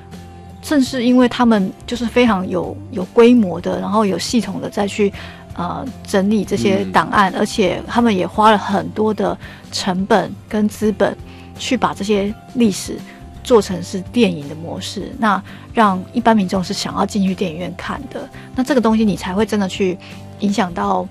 [0.61, 5.11] 正是因为他们就是非常有有规模的，然后有系统的再去
[5.55, 9.35] 呃整理这些档案，而且他们也花了很多的
[9.73, 11.17] 成本跟资本
[11.59, 12.99] 去把这些历史
[13.43, 18.29] 做成是电影的模式，那让一般民众是想要进去电影院看的。
[18.55, 19.97] 那这个东西你才会真的去。
[20.41, 21.07] 影响到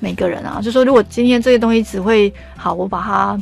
[0.00, 3.38] 每个人啊，就说如果今天这些东西只会好，我把它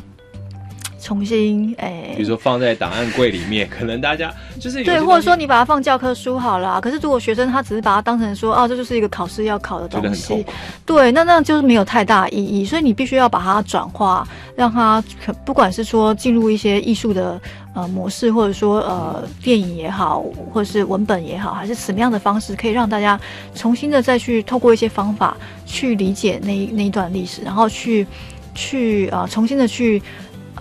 [1.02, 6.80] 重新诶，比如说放在档案柜里面，可能大家就是对，或者说你把它放教科书好了。
[6.80, 10.46] 可是如果学生他只是把它当成说，哦，这就是一个考试要考的东西，
[10.86, 12.64] 对，那那就是没有太大意义。
[12.64, 15.02] 所以你必须要把它转化，让它
[15.44, 17.38] 不管是说进入一些艺术的。
[17.74, 23.18] 呃，模式或者说呃，电影也好，或者是文本也好，还是什么样的方式，可以让大家
[23.54, 25.34] 重新的再去透过一些方法
[25.64, 28.06] 去理解那那一段历史，然后去
[28.54, 30.02] 去呃重新的去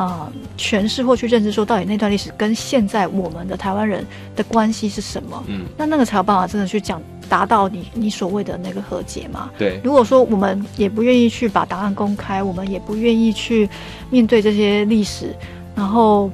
[0.05, 5.43] 呃诠释或去认知，说到底那段历史跟现在我们的台湾人的关系是什么？
[5.47, 9.49] 嗯，那那个才有办法真的去讲达到你你所谓的那个和解嘛？
[9.57, 9.79] 对。
[9.83, 13.69] 如果说我们也不愿意去把答案公开，我们也不愿意去
[14.09, 15.35] 面对这些历史，
[15.75, 16.29] 然后。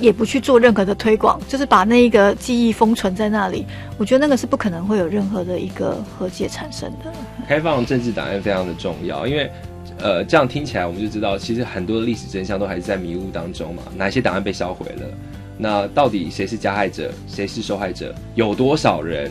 [0.00, 3.66] 也不去做任何的推广，就是把那一个记忆封存在那里。
[3.96, 7.12] 我觉得那个是不可能会有任何的一个和解产生的。
[7.48, 9.50] 开放政治档案非常的重要，因为
[10.00, 13.82] 呃，这样听起来我们就知道，其实很多的历史真相都还是在迷雾当中嘛。
[13.96, 15.06] 哪些档案被销毁了？
[15.56, 18.14] 那到底谁是加害者，谁是受害者？
[18.36, 19.30] 有多少人？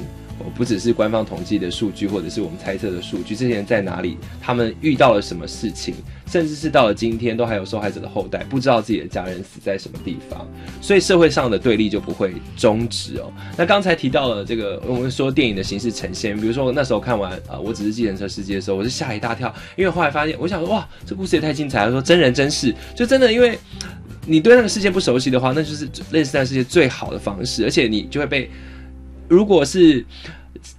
[0.50, 4.18] 不只是官方统计的数据，或者是我们猜测的数据，这些人在哪里？
[4.42, 5.96] 他们遇到了什么事情？
[6.30, 10.46] 甚至是到了今天，都还有受害者的后代不知道自己的家人死在什么地方，
[10.82, 13.32] 所以社会上的对立就不会终止哦。
[13.58, 23.58] 那刚才提到了这个，我们说电影的形式呈现，比如说那时候看完啊，我只是计程车司机的时候，我是吓一大跳，因为后来发现，我想说哇，这故事也太精彩了，说真人真事，就真的，因为
[24.30, 28.52] 你对那个世界不熟悉的话，那就是认识那个世界最好的方式，而且你就会被，
[29.28, 30.06] 如果是。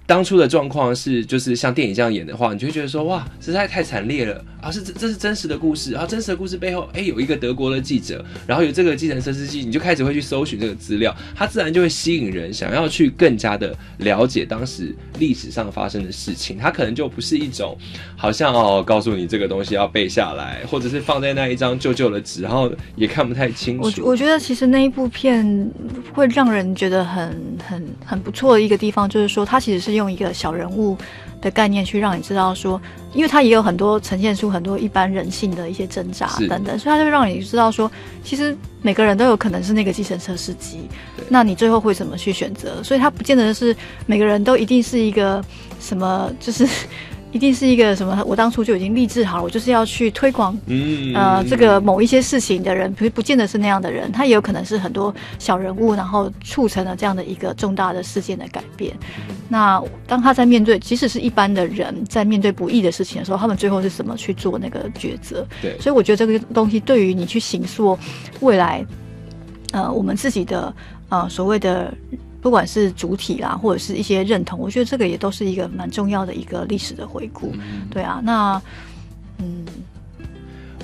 [0.09, 4.71] 当初的状况是，就是像电影这样演的话，你就会觉得说，哇，实在太惨烈了啊！
[4.71, 16.57] 是这这是真实的故事，然后真实的故事背后，哎，有一个德国的记者，然后有这个计程车司机，你就开始会去搜寻这个资料，他自然就会吸引人，想要去更加的了解当时历史上发生的事情。
[16.57, 17.77] 他可能就不是一种，
[18.17, 24.01] 好像哦，告诉你这个东西要背下来，或者是放在那一张旧旧的纸，然后也看不太清楚。
[24.01, 25.71] 我我觉得其实那一部片
[26.13, 29.98] 会让人觉得很很很不错的一个地方，就是说它其实是。
[29.99, 30.97] 用一个小人物
[31.41, 32.81] 的概念去让你知道说，
[33.13, 37.91] 因为他也有很多呈现出很多一般人性的一些挣扎等等，所以他就让你知道说，
[38.23, 40.87] 其实每个人都有可能是那个计程车司机，
[41.27, 42.81] 那你最后会怎么去选择？
[42.81, 43.75] 所以他不见得是
[44.05, 45.43] 每个人都一定是一个
[45.79, 46.67] 什么，就是。
[47.31, 48.23] 一定是一个什么？
[48.25, 50.57] 我当初就已经立志好了，我就是要去推广，
[51.13, 58.97] 呃，这个某一些事情的人，不不见得是那样的人，他也有可能是很多小人物，然后促成了这样的一个重大的事件的改变。
[59.47, 65.45] 那当他在面对，即使是一般的人在面对不易的事情的时候，他们最后是怎么去做那个抉择？
[65.61, 67.97] 对，所以我觉得这个东西对于你去行塑
[68.39, 68.83] 未来，
[69.71, 70.73] 呃，我们自己的
[71.09, 71.93] 呃所谓的。
[72.41, 77.53] 不管是主体啦，或者是一些认同，我觉得这个也都是一个蛮重要的一个历史的回顾。
[77.91, 78.61] 对啊，那嗯。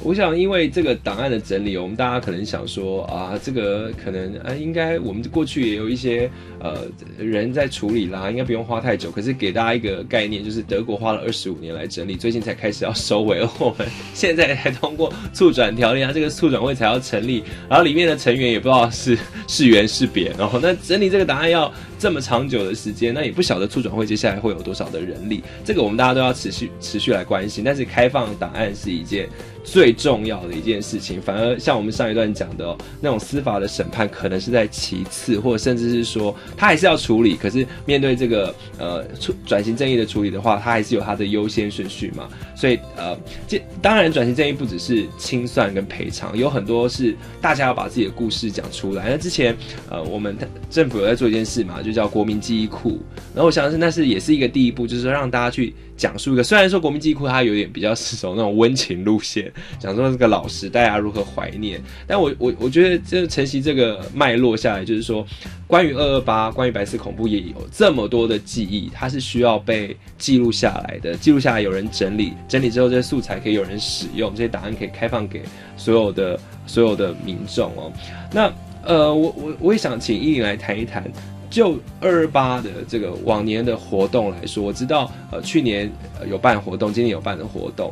[0.06, 6.30] 我想，因为这个档案的整理，我们大家可能想说啊，这个可能啊，应该我们过去也有一些
[6.60, 6.86] 呃
[7.18, 9.10] 人在处理啦，应该不用花太久。
[9.10, 21.74] 可是给大家一个概念，就是德国花了二十五年来整理，最近才开始要收尾，而我们现在才通过促转条例啊，这个促转会才要成立，然后里面的成员也不知道是是圆是扁，然后那整理这个档案要
[22.06, 27.64] 这么长久的时间，那也不晓得促转会接下来会有多少的人力，这个我们大家都要持续持续来关心。
[27.64, 29.28] 但是开放档案是一件。
[29.68, 37.36] 最重要的一件事情，反而像我们上一段讲的，那种司法的审判可能是在其次，或者甚至是说他还是要处理。
[37.36, 39.04] 可是面对这个呃
[39.44, 42.30] 转型正义的处理的话，他还是有他的优先顺序嘛。
[42.56, 49.10] 所以呃，这当然转型正义不只是清算跟赔偿，有很多是大家要把自己的故事讲出来。
[49.10, 49.58] 那之前
[49.90, 50.38] 呃，我们
[50.70, 53.02] 政府有在做一件事嘛，就叫国民记忆库。
[53.34, 55.74] 然后我想是那是也是一个第一步，就是说让大家去。
[55.98, 65.26] 讲述一个，虽然说国民记忆库它有点比较是走那种温情路线，讲说这个老时代啊如何怀念，但我我我觉得这承袭这个脉络下来，就是说
[65.68, 75.44] 关于二二八，关于白色恐怖也有这么多的记忆，它是需要被记录下来的，记录下来有人整理，整理之后这些素材可以有人使用，这些档案可以开放给
[75.78, 76.38] 所有的
[76.68, 77.90] 所有的民众哦。
[78.34, 78.52] 那
[78.84, 81.10] 呃，我我我也想请依琳来谈一谈。
[81.50, 85.92] 就二二八的这个往年的活动来说，我知道呃去年
[86.30, 87.92] 有办活动，今年有办的活动。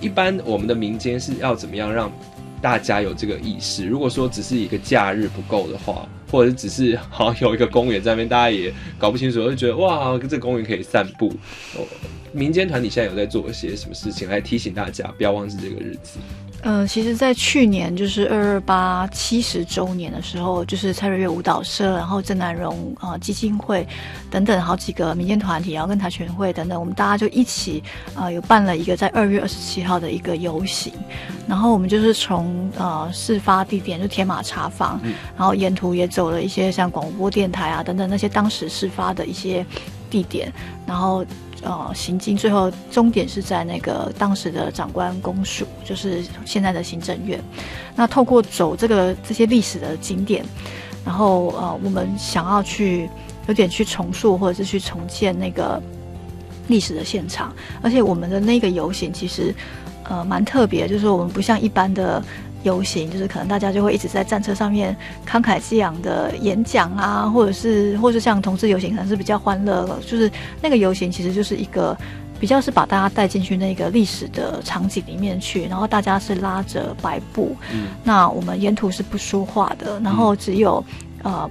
[0.00, 2.12] 一般我们的民间是要怎么样让
[2.60, 3.86] 大家有这个意识？
[3.86, 11.32] 如果说只是一个假日不够的话，或者只是好像有一个公园在那边，大家也搞不清楚，就觉得哇，这公园可以散步。
[12.32, 16.18] 民间团体现在有在做一些什么事情来提醒大家不要忘记这个日子？
[16.66, 23.86] 嗯，其实，在去年就是二二八七十周年的时候，就是蔡瑞月舞蹈社，然后郑南荣啊基金会
[24.30, 27.82] 等等好几个民间团体，然后跟台全会等等，我们大家就一起
[28.14, 30.90] 啊有办了一个在二月二十七号的一个游行，
[31.46, 34.98] 然后我们就是从呃事发地点就天马茶坊，
[35.36, 39.66] 然后沿途也走了一些像广播电台啊等等那些当时事发的一些
[40.08, 40.50] 地点，
[40.86, 41.22] 然后。
[41.64, 47.42] 呃，行经最后终点是在那个当时的长官公署，就是现在的行政院。
[47.96, 50.44] 那透过走这个这些历史的景点，
[51.04, 53.08] 然后呃，我们想要去
[53.48, 55.82] 有点去重塑或者是去重建那个
[56.68, 57.52] 历史的现场。
[57.82, 59.54] 而且我们的那个游行其实
[60.04, 62.22] 呃蛮特别，就是我们不像一般的。
[62.64, 64.94] 游行就是可能大家就会一直在战车上面
[65.24, 70.28] 慷慨激昂的演讲啊，或者是或是像同志游行可能是比较欢乐，就是
[70.60, 71.96] 那个游行其实就是一个
[72.40, 77.56] 比较是把大家带进去那个历史的场景里面去，然后大家是拉着白布，
[78.02, 80.84] 那我们沿途是不说话的，然后只有
[81.22, 81.48] 呃。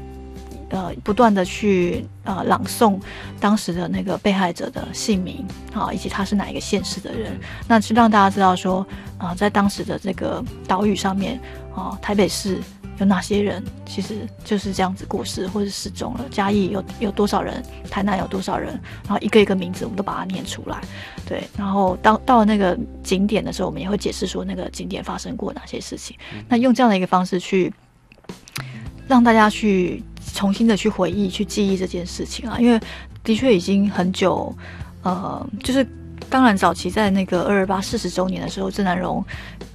[0.73, 2.99] 呃，不断的去呃朗诵
[3.39, 8.83] 当时的那个被害者的姓名啊，以及他是哪一个县市的人，那是让大家知道说
[9.19, 11.39] 啊，在当时的这个岛屿上面
[11.75, 12.59] 啊，台北市
[12.97, 18.69] 有哪些人其实就是这样子过世或者失踪了，嘉义有有多少人，台南有多少人，
[19.03, 20.81] 然后一个一个名字我们都把它念出来，
[21.27, 26.17] 对，然后到到了那个景点的时候，我们也会解释说那个景点发生过哪些事情，
[26.49, 27.71] 那用这样的一个方式去
[29.07, 30.03] 让大家去。
[30.33, 32.79] 重新的去回忆、去记忆这件事情啊，因为
[33.23, 34.53] 的确已经很久，
[35.03, 35.87] 呃，就是
[36.27, 39.23] 当然早期在那个二二八四十周年的时候，郑南荣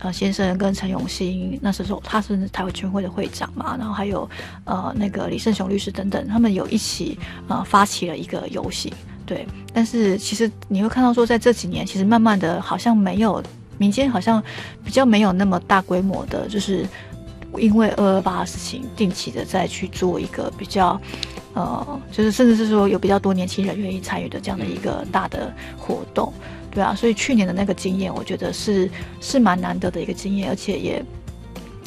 [0.00, 4.28] 呃先生跟陈永新那时候他是台湾全会的会长嘛，然后还有
[4.64, 8.92] 呃那个李胜雄律师等等，他们有一起呃发起了一个游行，
[9.24, 9.46] 对。
[9.72, 13.40] 但是其实你会看到说，在这几年，其实慢慢的好像没有
[13.78, 14.42] 民间好像
[14.84, 16.84] 比较没有那么大规模的，就是。
[17.56, 21.00] 因为二二八的事情，定期的再去做一个比较，
[21.54, 26.32] 呃，就是甚至是说有比较多年轻人愿意参与的这样的一个大的活动，
[26.70, 28.90] 对啊，所以去年的那个经验，我觉得是
[29.20, 31.04] 是蛮难得的一个经验，而且也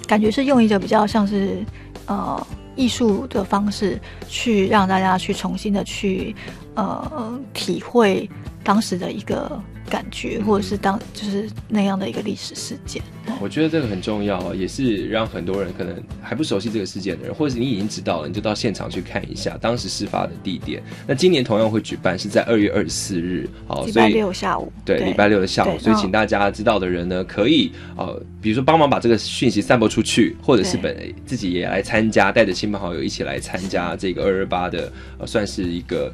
[0.08, 1.64] 感觉是用一个比较像是
[2.08, 6.36] 呃艺术的方式去让大家去重新的去
[6.74, 8.30] 呃体会
[8.64, 9.62] 当时的一个。
[9.92, 13.04] 感觉，或者是当就是那样的一个历史事件，
[13.42, 20.82] 我觉得这个很重要，也是让很多人可能还不熟悉这个事件的人，或者是你已经知道了，你就到现场去看一下当时事发的地点。
[21.06, 36.14] 那今年同样会举办，是在二月二十四日，好，礼拜六下午，对，礼拜六的下午，所以请大家知道的人呢，可以呃，比如说帮忙把这个讯息散播出去，或者是本自己也来参加，带着亲朋好友一起来参加这个二二八的，呃，算是一个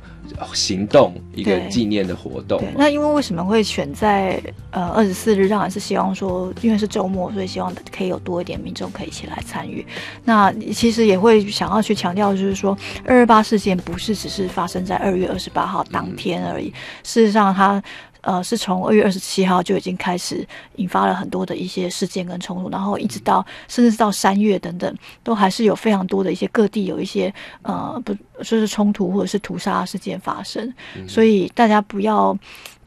[0.53, 2.59] 行动，一个纪念的活动。
[2.75, 3.67] 那因为为什么会？
[3.67, 9.85] 选在呃二十四日，当然是希望说，因为是周末，所以希望可以有多一点民众可以一起来参与。
[10.23, 16.73] 那其实也会想要去强调，就是说二二八事件不是只是发生在二月二十八号当天而已，
[17.03, 17.83] 事实上它。
[18.21, 20.45] 呃，是从二月二十七号就已经开始
[20.75, 24.93] 引发了很多的一些事件跟冲突，然后一直到甚至是到三月等等，
[25.23, 28.13] 都还是有非常多的一些各地有一些呃不
[28.43, 30.73] 说是冲突或者是屠杀事件发生，
[31.07, 32.37] 所以大家不要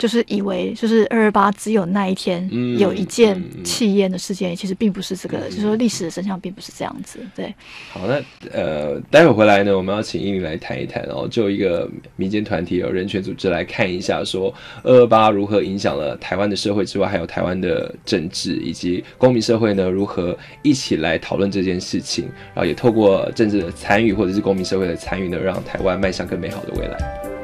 [0.01, 7.21] 就是以为就是二二八只有那一天有一件气焰的事件，其实并不是这个，就是说历史的真相并不是这样子。
[7.37, 7.55] 对，
[7.93, 8.21] 好，那
[8.51, 15.21] 呃，待会回来呢，我们要请英语来谈一谈，然后就一个民间团体有人权组织来看一下，说二二八。
[15.31, 19.91] 如何影响了台湾的社会之外，还有台湾的政治以及公民社会呢？
[19.91, 22.25] 如何一起来讨论这件事情？
[22.55, 27.40] 然后也透过政治的参与或者是公民社会的参与呢，让台湾迈向更美好的未来。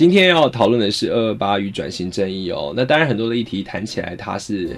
[0.00, 2.72] 今天要讨论的是二二八与转型正义哦。
[2.74, 4.74] 那当然，很多的议题谈起来，它是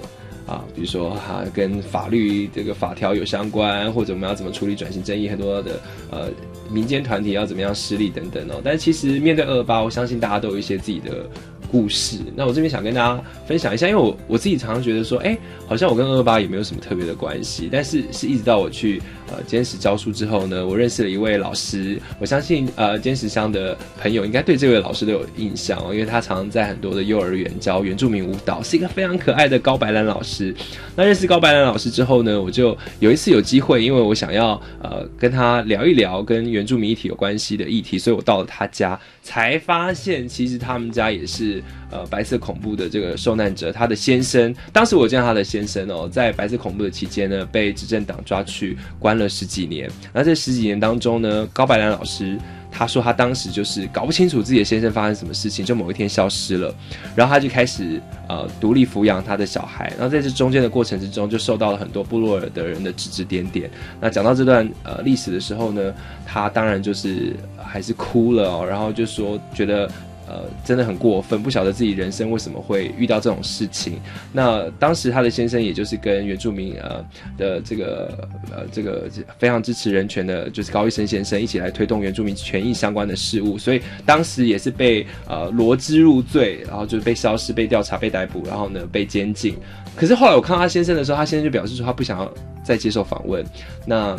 [0.49, 6.29] 啊，比如说哈，跟法律这个法条有相关，或者我们要怎么处理转型正义，很多的呃
[6.73, 8.61] 民间团体要怎么样施力等等哦。
[8.64, 11.25] 但其实面对二二八，我相信大家都有一些自己的。
[11.70, 15.35] 故事，那我这边想跟大家分享一下，因为我我自己常常觉得说，哎，
[15.66, 30.55] 好像我跟二八也没有什么特别的关系，但是是一直到我去呃坚持教书之后呢，我认识了一位老师，我相信呃坚持乡的朋友应该对这位老师都有印象哦，因为他常在很多的幼儿园教原住民舞蹈，是一个非常可爱的高白兰老师。
[30.95, 38.99] 那认识高白兰老师之后呢，我就有一次有机会，因为我想要呃跟他聊一聊跟原住民议题有关系的议题，所以我到了他家。
[39.25, 41.62] 才发现，其实他们家也是
[41.93, 43.70] 呃白色恐怖的这个受难者。
[43.70, 49.91] 他的先生，当时我见到他的先生哦，在白色恐怖的期间呢，被执政党抓去关了十几年。
[50.13, 52.39] 那这十几年当中呢，高白兰老师。
[52.75, 56.75] 他说他当时就是搞不清楚自己的先生发生什么事情，就某一天消失了，
[57.15, 58.01] 然后他就开始
[58.31, 63.71] 呃独立抚养他的小孩，然后在这中间的过程之中，就受到了很多部落的人的指指点点。
[64.01, 65.93] 那讲到这段呃历史的时候呢，
[66.25, 69.87] 他当然就是还是哭了哦，然后就说觉得。
[70.33, 74.01] 呃，真的很过分，不晓得自己人生为什么会遇到这种事情。
[74.33, 77.05] 那当时他的先生，也就是跟原住民呃
[77.37, 89.55] 的这个呃这个非常支持人权的，就是高医生先生一起来推动原住民权益相关的事务，所以当时也是被呃罗织入罪，然后就是被消失、被调查、被逮捕，然后呢被监禁。
[89.95, 92.33] 可是后来我看到他先生的时候，他先生就表示说他不想要
[92.64, 93.45] 再接受访问。
[93.85, 94.16] 那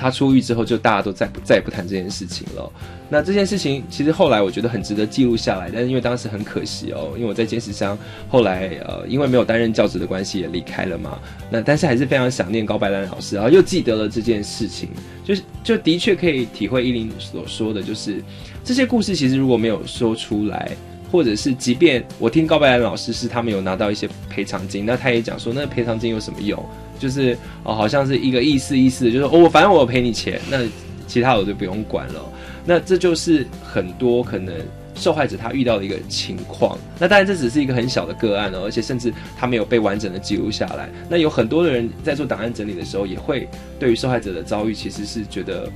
[0.00, 2.72] 他出狱之后，就大家都再不再也不谈这件事情了。
[3.10, 7.98] 那这件事情其实后来我觉得很值得记录下来，但是因为当时很可惜哦，因为我在监视箱，
[8.28, 11.18] 后来呃因为没有担任教职的关系也离开了嘛。
[11.50, 14.88] 那但是还是非常想念高白兰老师，然后又记得了这件事情，
[15.24, 18.22] 就是就的确可以体会依林所说的，就是
[18.64, 20.70] 这些故事其实如果没有说出来，
[21.10, 26.62] 或者是即便我听高白兰老师是他们有拿到一些赔偿金，那他也讲说那赔偿金有什么用？
[26.98, 30.58] 就是哦，好像是一个意思意思，就是哦，反正我赔你钱，那
[31.06, 32.22] 其他我就不用管了。
[32.64, 34.54] 那这就是很多可能
[34.94, 36.78] 受害者他遇到的一个情况。
[36.98, 40.90] 那当然这只是一个很小的个案哦，而且甚至他没有被完整的记录下来。
[41.08, 43.48] 那有很多的人在做档案整理的时候，也会
[43.78, 45.68] 对于受害者的遭遇，其实是觉得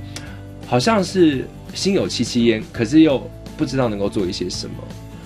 [0.67, 3.21] 好像是心有戚戚焉，可是又
[3.57, 4.75] 不知道能够做一些什么。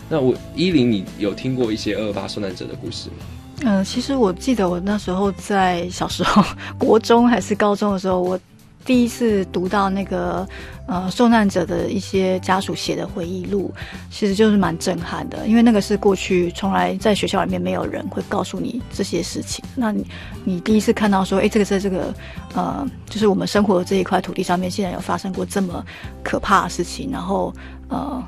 [0.10, 3.16] 那我依林，你有听过一些二二八受难者的故事吗？
[3.62, 6.44] 嗯，其实我记得我那时候在小时候，
[6.78, 8.40] 国中还是高中的时候，我
[8.86, 10.48] 第一次读到那个
[10.88, 13.70] 呃受难者的一些家属写的回忆录，
[14.10, 19.64] 其实就是蛮震撼的，因为那个是过去从来在学校里面没有人会告诉你这些事情。
[19.76, 20.08] 那你
[20.46, 22.14] 你第一次看到说，哎，这个在这个
[22.56, 25.86] 呃，就是我们生活的这一块土地上面，竟然有发生过这么
[26.24, 27.54] 可怕的事情，然后
[27.90, 28.24] 呃，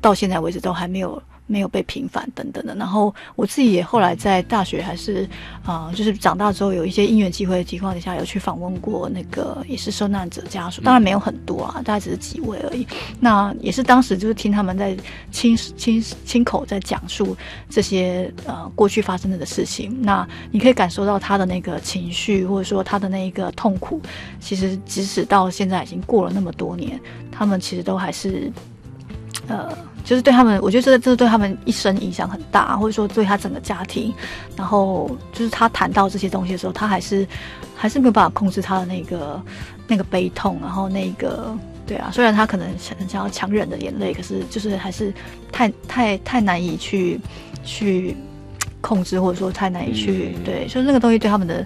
[0.00, 1.22] 到现在为止都还没有。
[1.50, 5.28] 没有被平反等等的，然后我自己也后来在大学还是
[5.64, 12.86] 啊，就是长大之后有一些因缘机会的情况底下，有去访问过那个也是受难者家属，当然没有很多啊，大概只是几位而已。
[13.18, 14.96] 那也是当时就是听他们在
[15.32, 17.36] 亲亲亲口在讲述
[17.68, 24.00] 这些呃过去发生的事情，那你可以感受到他的那个情绪，或者说他的那一个痛苦，
[24.38, 26.96] 其实即使到现在已经过了那么多年，
[27.32, 28.52] 他们其实都还是
[29.48, 29.76] 呃。
[30.10, 34.12] 就是对他们，我觉得这这对他们一生影响很大，或者说对他整个家庭。
[34.56, 37.24] 然后就是他谈到这些东西的时候，他还是
[37.76, 39.40] 还是没有办法控制他的那个
[39.86, 40.58] 那个悲痛。
[40.60, 41.56] 然后那个
[41.86, 45.14] 对啊，虽然他可能想想要强忍的眼泪，可是就是还是
[45.52, 47.20] 太太太难以去
[47.62, 48.16] 去
[48.80, 51.64] 控制，或者说太难以去对，就是那个东西对他们的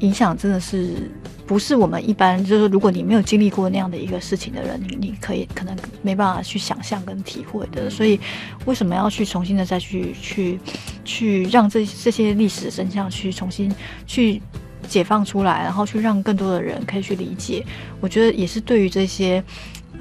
[0.00, 1.10] 影响真的是。
[1.48, 7.88] 不是我们一般，就是如果你没有经历过那样的一个事情的人，你你可以可能没办法去想象跟体会的。
[7.88, 8.20] 所以，
[8.66, 10.60] 为什么要去重新的再去去
[11.06, 13.74] 去让这这些历史的真相去重新
[14.06, 14.42] 去
[14.86, 17.64] 解放出来，然后去让更多的人可以去理解？
[17.98, 19.42] 我觉得也是对于这些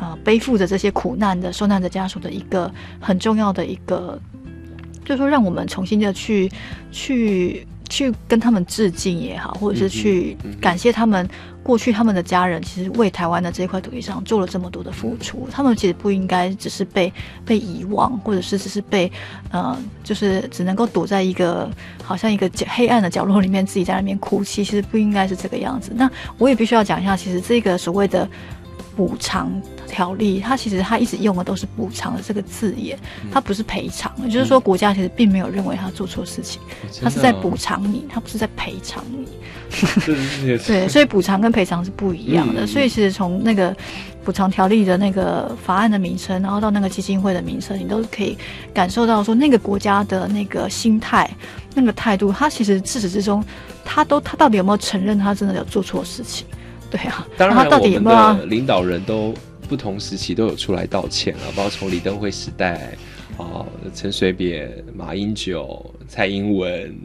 [0.01, 2.69] 呃背负着这些苦难的受难者家属的一个
[2.99, 4.19] 很重要的一个，
[5.05, 6.51] 就是说让我们重新的去
[6.91, 7.65] 去。
[7.89, 11.27] 去跟他们致敬也好，或者是去感谢他们
[11.63, 15.47] 过去他们的家人，其实为台湾的这一块土地上做了这么多的付出。
[15.51, 17.11] 他们其实不应该只是被
[17.45, 19.11] 被遗忘，或者是只是被
[19.51, 21.69] 呃，就是只能够躲在一个
[22.03, 24.63] 好像一个黑暗的角落里面，自己在那边哭泣。
[24.63, 25.91] 其实不应该是这个样子。
[25.95, 28.27] 那我也必须要讲一下，其实这个所谓的。
[28.97, 32.97] 补偿条例，它其实它一直用的都是补偿的这个字眼，
[33.31, 34.11] 它不是赔偿。
[34.23, 36.59] 也就是说，国家其实并没有认为他做错事情，
[37.03, 39.27] 他是在补偿你，他不是在赔偿你。
[40.65, 42.65] 对，所以补偿跟赔偿是不一样的。
[42.65, 43.75] 所以其实从那个
[44.23, 48.35] 补偿条例的那个法案的名称，然后到那个基金会的名称，你都可以
[48.73, 51.29] 感受到说那个国家的那个心态、
[51.75, 53.43] 那个态度，他其实自始至终，
[53.85, 56.47] 他都他到底有没有承认他真的有做错事情？
[56.89, 59.33] 对啊，当然，到底有没有领导人都
[59.67, 62.93] 不同时期都有出来道歉了，包括从李登辉时代，
[63.37, 66.95] 啊，陈水扁、马英九、蔡英文，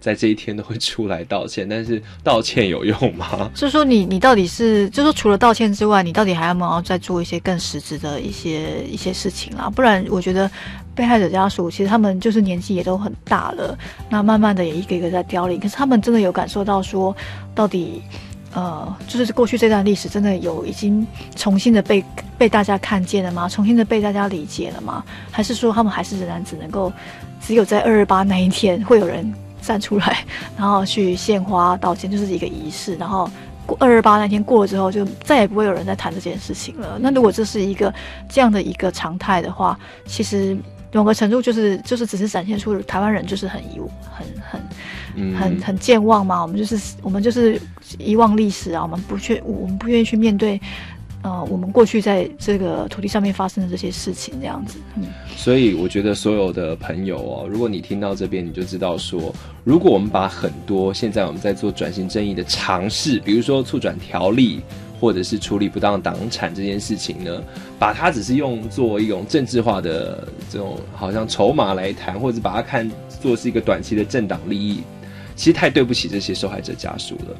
[0.00, 1.68] 在这一天都会出来道歉。
[1.68, 3.50] 但是道歉有用吗？
[3.54, 9.68] 就是说，你你到底是，就是说，除了道歉之外，你到底还要不要再做一些更实质的一些一些事情啦？
[9.68, 10.48] 不然，我觉得
[10.94, 13.76] 被害者家属其实他们就是年纪也都很大了，
[14.08, 15.58] 那慢慢的也一个一个在凋零。
[15.58, 17.16] 可是他们真的有感受到说，
[17.52, 18.00] 到底。
[18.54, 22.04] 呃，就是过去这段历史真的有已经重新的被
[22.36, 23.48] 被大家看见了吗？
[23.48, 25.02] 重新的被大家理解了吗？
[25.30, 26.92] 还是说他们还是仍然只能够
[27.40, 30.24] 只有在二二八那一天会有人站出来，
[30.56, 32.94] 然后去献花道歉，就是一个仪式。
[32.96, 33.30] 然后
[33.64, 36.98] 过二二八那天过了之后，就再也不会有人在谈这件事情了。
[37.00, 37.92] 那如果这是一个
[38.28, 40.56] 这样的一个常态的话，其实。
[40.94, 43.80] 某个程度就是就是只是展现出台湾人就是很遗
[44.10, 44.60] 很很很
[45.38, 47.60] 很很健忘嘛，我们就是我们就是
[47.98, 50.60] 遗忘历史啊，我们不去我们不愿意去面对，
[51.22, 54.78] 呃，我们过去在这个土地上面发生的这些事情这样子。
[54.96, 55.04] 嗯，
[55.36, 59.34] 所以我觉得所有的朋友哦，如果你听到这边，你就知道说，
[59.64, 64.60] 如果我们把很多现在我们在做转型正义的尝试，比如说促转条例。
[65.02, 67.42] 或者是处理不当党产这件事情呢，
[67.76, 72.88] 把它只是用作一种政治化的这种好像筹码来谈，或者把它看
[73.20, 74.80] 作是一个短期的政党利益，
[75.34, 77.36] 其实太对不起这些受害者家属了。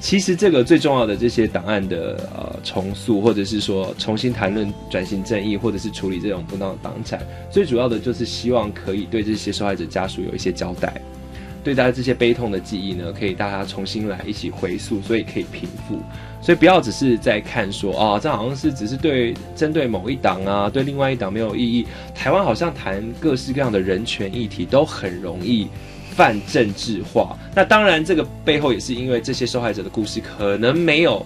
[0.00, 11.00] 其实这个最重要的这些档案的呃重塑，或者是说重新谈论转型正义，或者是处理这种不当的党产，最主要的就是希望可以对这些受害者家属有一些交代。
[11.62, 16.00] 对大家这些悲痛的记忆呢，可以大家重新来一起回溯，所以可以平复。
[16.40, 21.86] 所以不要只是在看说啊，这好像是只是对针对某一党啊，对另外一党没有意义。
[22.12, 25.68] 台湾好像谈各式各样的人权议题都很容易
[26.14, 27.36] 泛政治化。
[27.54, 31.24] 那当然，这个背后也是因为这些受害者的故事可能没有，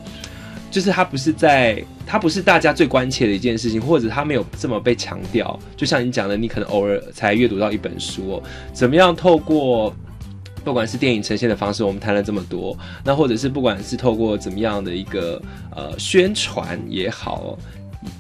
[0.71, 5.59] 就是他不是在，他不是大家最关切的一件事情，或者他没有这么被强调。
[5.77, 9.95] 就像你讲的，你可能偶尔才阅读到一本书，怎么样透过。
[10.65, 17.57] 不管是电影呈现的方式，我们谈了这么多，那或者是不管是透过怎么样的一个呃宣传也好，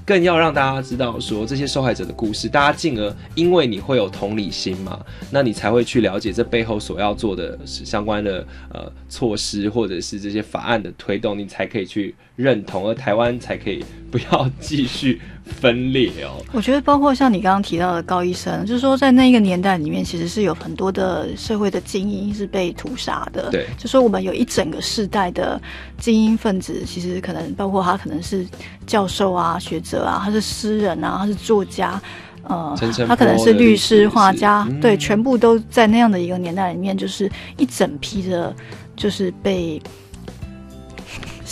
[0.04, 16.44] 更要让大家知道说这些受害者的故事，大家进而因为你会有同理心嘛，那你才会去了解这背后所要做的是相关的呃措施，或者是这些法案的推动，你才可以去认同，而台湾才可以不要继续分裂哦。
[16.52, 23.50] 我觉得包括像你刚刚提到的高医生，就是说在那一个年代里面，其实是有很多的社会的精英是被屠杀的。
[23.50, 25.60] 对，就说我们有一整个世代的
[25.98, 28.46] 精英分子，其实可能包括他可能是
[28.86, 32.00] 教授啊、学者啊，他是诗人啊，他是作家，
[32.42, 32.76] 呃，
[33.08, 38.54] 他可能是律师、画家，对，全部都在那样的一个年代里面，就是一整批的，
[38.94, 39.80] 就是被。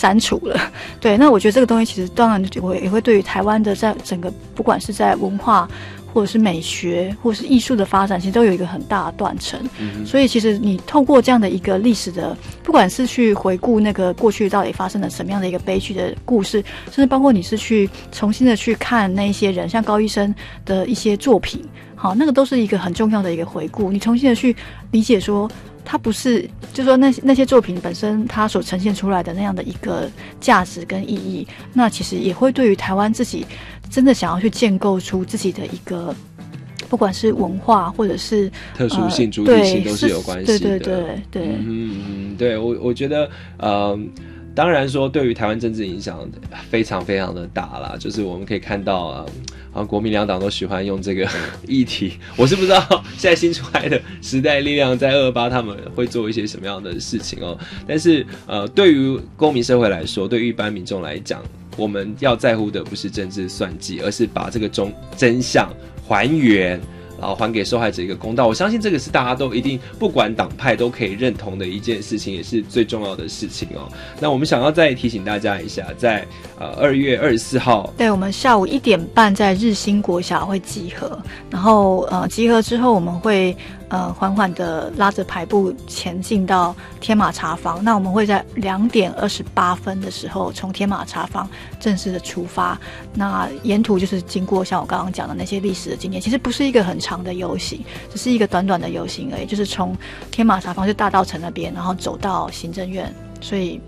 [0.04, 0.60] 删除了，
[1.00, 5.66] 对，那我觉得这个东西其实当然也会也会对于台湾的在整个不管是在文化
[6.12, 9.58] 或者是美学或者是艺术的发展，其实都有一个很大的断层。
[10.04, 20.34] 所以其实你透过这样的一个历史的，不管是去回顾那个过去到底发生了什么样的一个悲剧的故事，甚至包括你是去重新的去看那一些人，像高医生
[20.66, 21.64] 的一些作品，
[21.96, 24.54] 好，那个都是一个很重要的一个回顾，你重新的去
[24.90, 25.50] 理解说。
[25.84, 30.10] 它不是，就说那那些作品本身，它所呈现出来的那样的一个
[30.40, 33.46] 价值跟意义，那其实也会对于台湾自己
[33.90, 36.14] 真的想要去建构出自己的一个，
[36.88, 40.58] 不管是文化或者是特殊性、主体性，都是有关系的。
[40.58, 43.98] 对对对对，嗯嗯，对我我觉得，呃。
[44.54, 46.26] 当然说，对于台湾政治影响
[46.70, 47.96] 非常非常的大啦。
[47.98, 49.26] 就是我们可以看到啊，
[49.72, 51.28] 啊，国民两党都喜欢用这个
[51.66, 52.14] 议题。
[52.36, 52.80] 我是不知道
[53.18, 57.58] 现在新出来的时代力量在二八他们会做一些什么样的事情哦。
[57.86, 61.42] 但是呃，对于公民社会来说，对于一般民众来讲，
[61.76, 65.68] 我们要在乎的不是政治算计，而是把这个中真相
[66.06, 66.80] 还原。
[67.24, 73.90] 然后还给受害者一个公道，我相信这个是大家都一定不管党派都可以认同的一件事情，也是最重要的事情哦。
[74.20, 76.26] 那我们想要再提醒大家一下，在
[76.58, 81.18] 呃二月二十四号，对我们下午一点半在日新国小会集合，
[81.48, 83.56] 然后呃集合之后我们会。
[83.90, 87.84] 呃，缓缓的拉着排步前进到天马茶坊。
[87.84, 91.48] 那我们会在两点二十八分的时候从天马茶坊
[91.78, 92.80] 正式的出发。
[93.12, 99.46] 那沿途就是经过像我刚刚讲的那些历史的景点，其实不是一个很长的游行，只是一个短短的游行而已。
[99.46, 99.96] 就是从
[100.30, 103.80] 天马茶坊就大道城那边，然后走到行政院，所以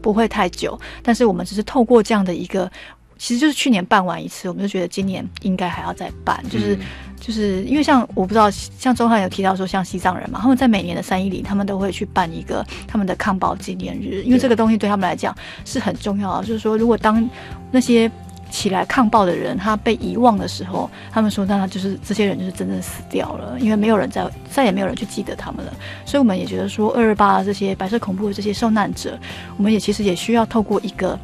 [0.00, 0.78] 不会太久。
[1.02, 2.70] 但是我们只是透过这样的一个。
[3.16, 6.76] 其实就是去年办完一次，我们就觉得今年应该还要再办，就是
[7.20, 15.34] 就是因为像我不知道，像周汉有提到说，像西藏人嘛，他们在每年的三一零，他们都会去办一个他们的抗暴纪念日，因为这个东西对他们来讲
[15.64, 16.46] 是很重要的。
[16.46, 17.26] 就是说，如果当
[17.70, 18.10] 那些
[18.54, 25.72] 起来抗暴的人他被遗忘的时候，他们说，那就是这些人就是真正死掉了，因为没有人再再也没有人去记得他们了。
[26.06, 29.18] 所以我们也觉得说，二二八这些白色恐怖的这些受难者，
[29.56, 31.18] 我们也其实也需要透过一个。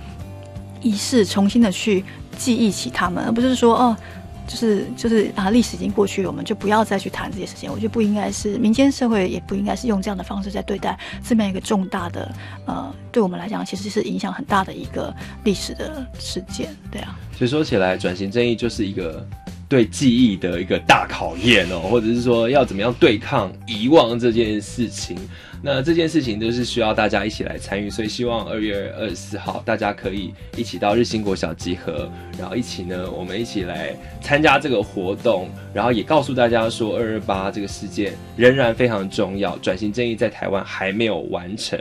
[0.82, 2.02] 仪式重新的去
[2.38, 3.94] 记忆起他们，而不是说哦，
[4.50, 7.70] 就是就是啊，历史已经过去了，我们就不要再去谈这些事情。
[7.70, 12.34] 我觉得不应该是民间社会，也不应该是用这样的方式在对待这么一个重大的
[12.66, 16.74] 呃，对我们来讲其实是影响很大的一个历史的事件。
[16.90, 19.24] 对啊，所以说起来，转型正义就是一个
[19.68, 25.16] 对记忆的一个大考验哦，或者是说要怎么样对抗遗忘这件事情。
[25.62, 41.78] 那这件事情都是需要大家一起来参与，所以希望二月二十四号大家可以一起到日新国小集合，然后一起呢，我们一起来参加这个活动，然后也告诉大家说，二二八这个事件仍然非常重要，转型正义在台湾还没有完成。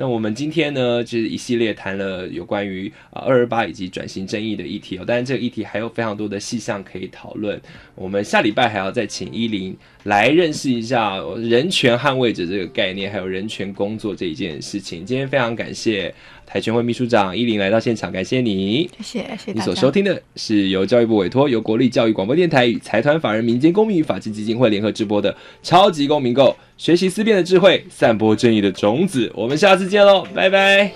[0.00, 5.04] 那我们今天呢，就是一系列谈了有关于啊二二八以及转型正义的议题哦。
[5.04, 7.60] 当然，这个议题还有非常多的细项可以讨论。
[7.94, 15.04] 我们下礼拜还要再请依林来认识一下人权捍卫者这个概念，还有人权工作这一件事情。
[15.04, 16.14] 今天非常感谢。
[16.52, 18.90] 台全会秘书长依林来到现场，感谢你。
[19.00, 19.52] 谢谢，谢谢。
[19.52, 25.32] 你所收听的是由教育部委托，由国立教育广播电台与财团法人民间公民与法治基金会联合直播的
[25.62, 26.46] 《超级公民购》，
[26.76, 29.30] 学习思辨的智慧，散播正义的种子。
[29.36, 30.90] 我们下次见喽，拜拜！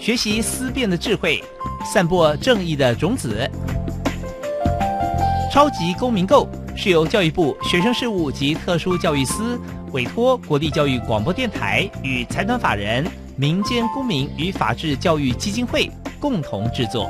[0.00, 1.40] 学习思辨的智慧，
[1.84, 3.48] 散播正义的种子。
[5.52, 9.56] 超级公民购是由教育部学生事务及特殊教育司
[9.92, 13.06] 委托国立教育广播电台与财团法人。
[13.38, 17.06] 民间公民与法治教育基金会共同制作。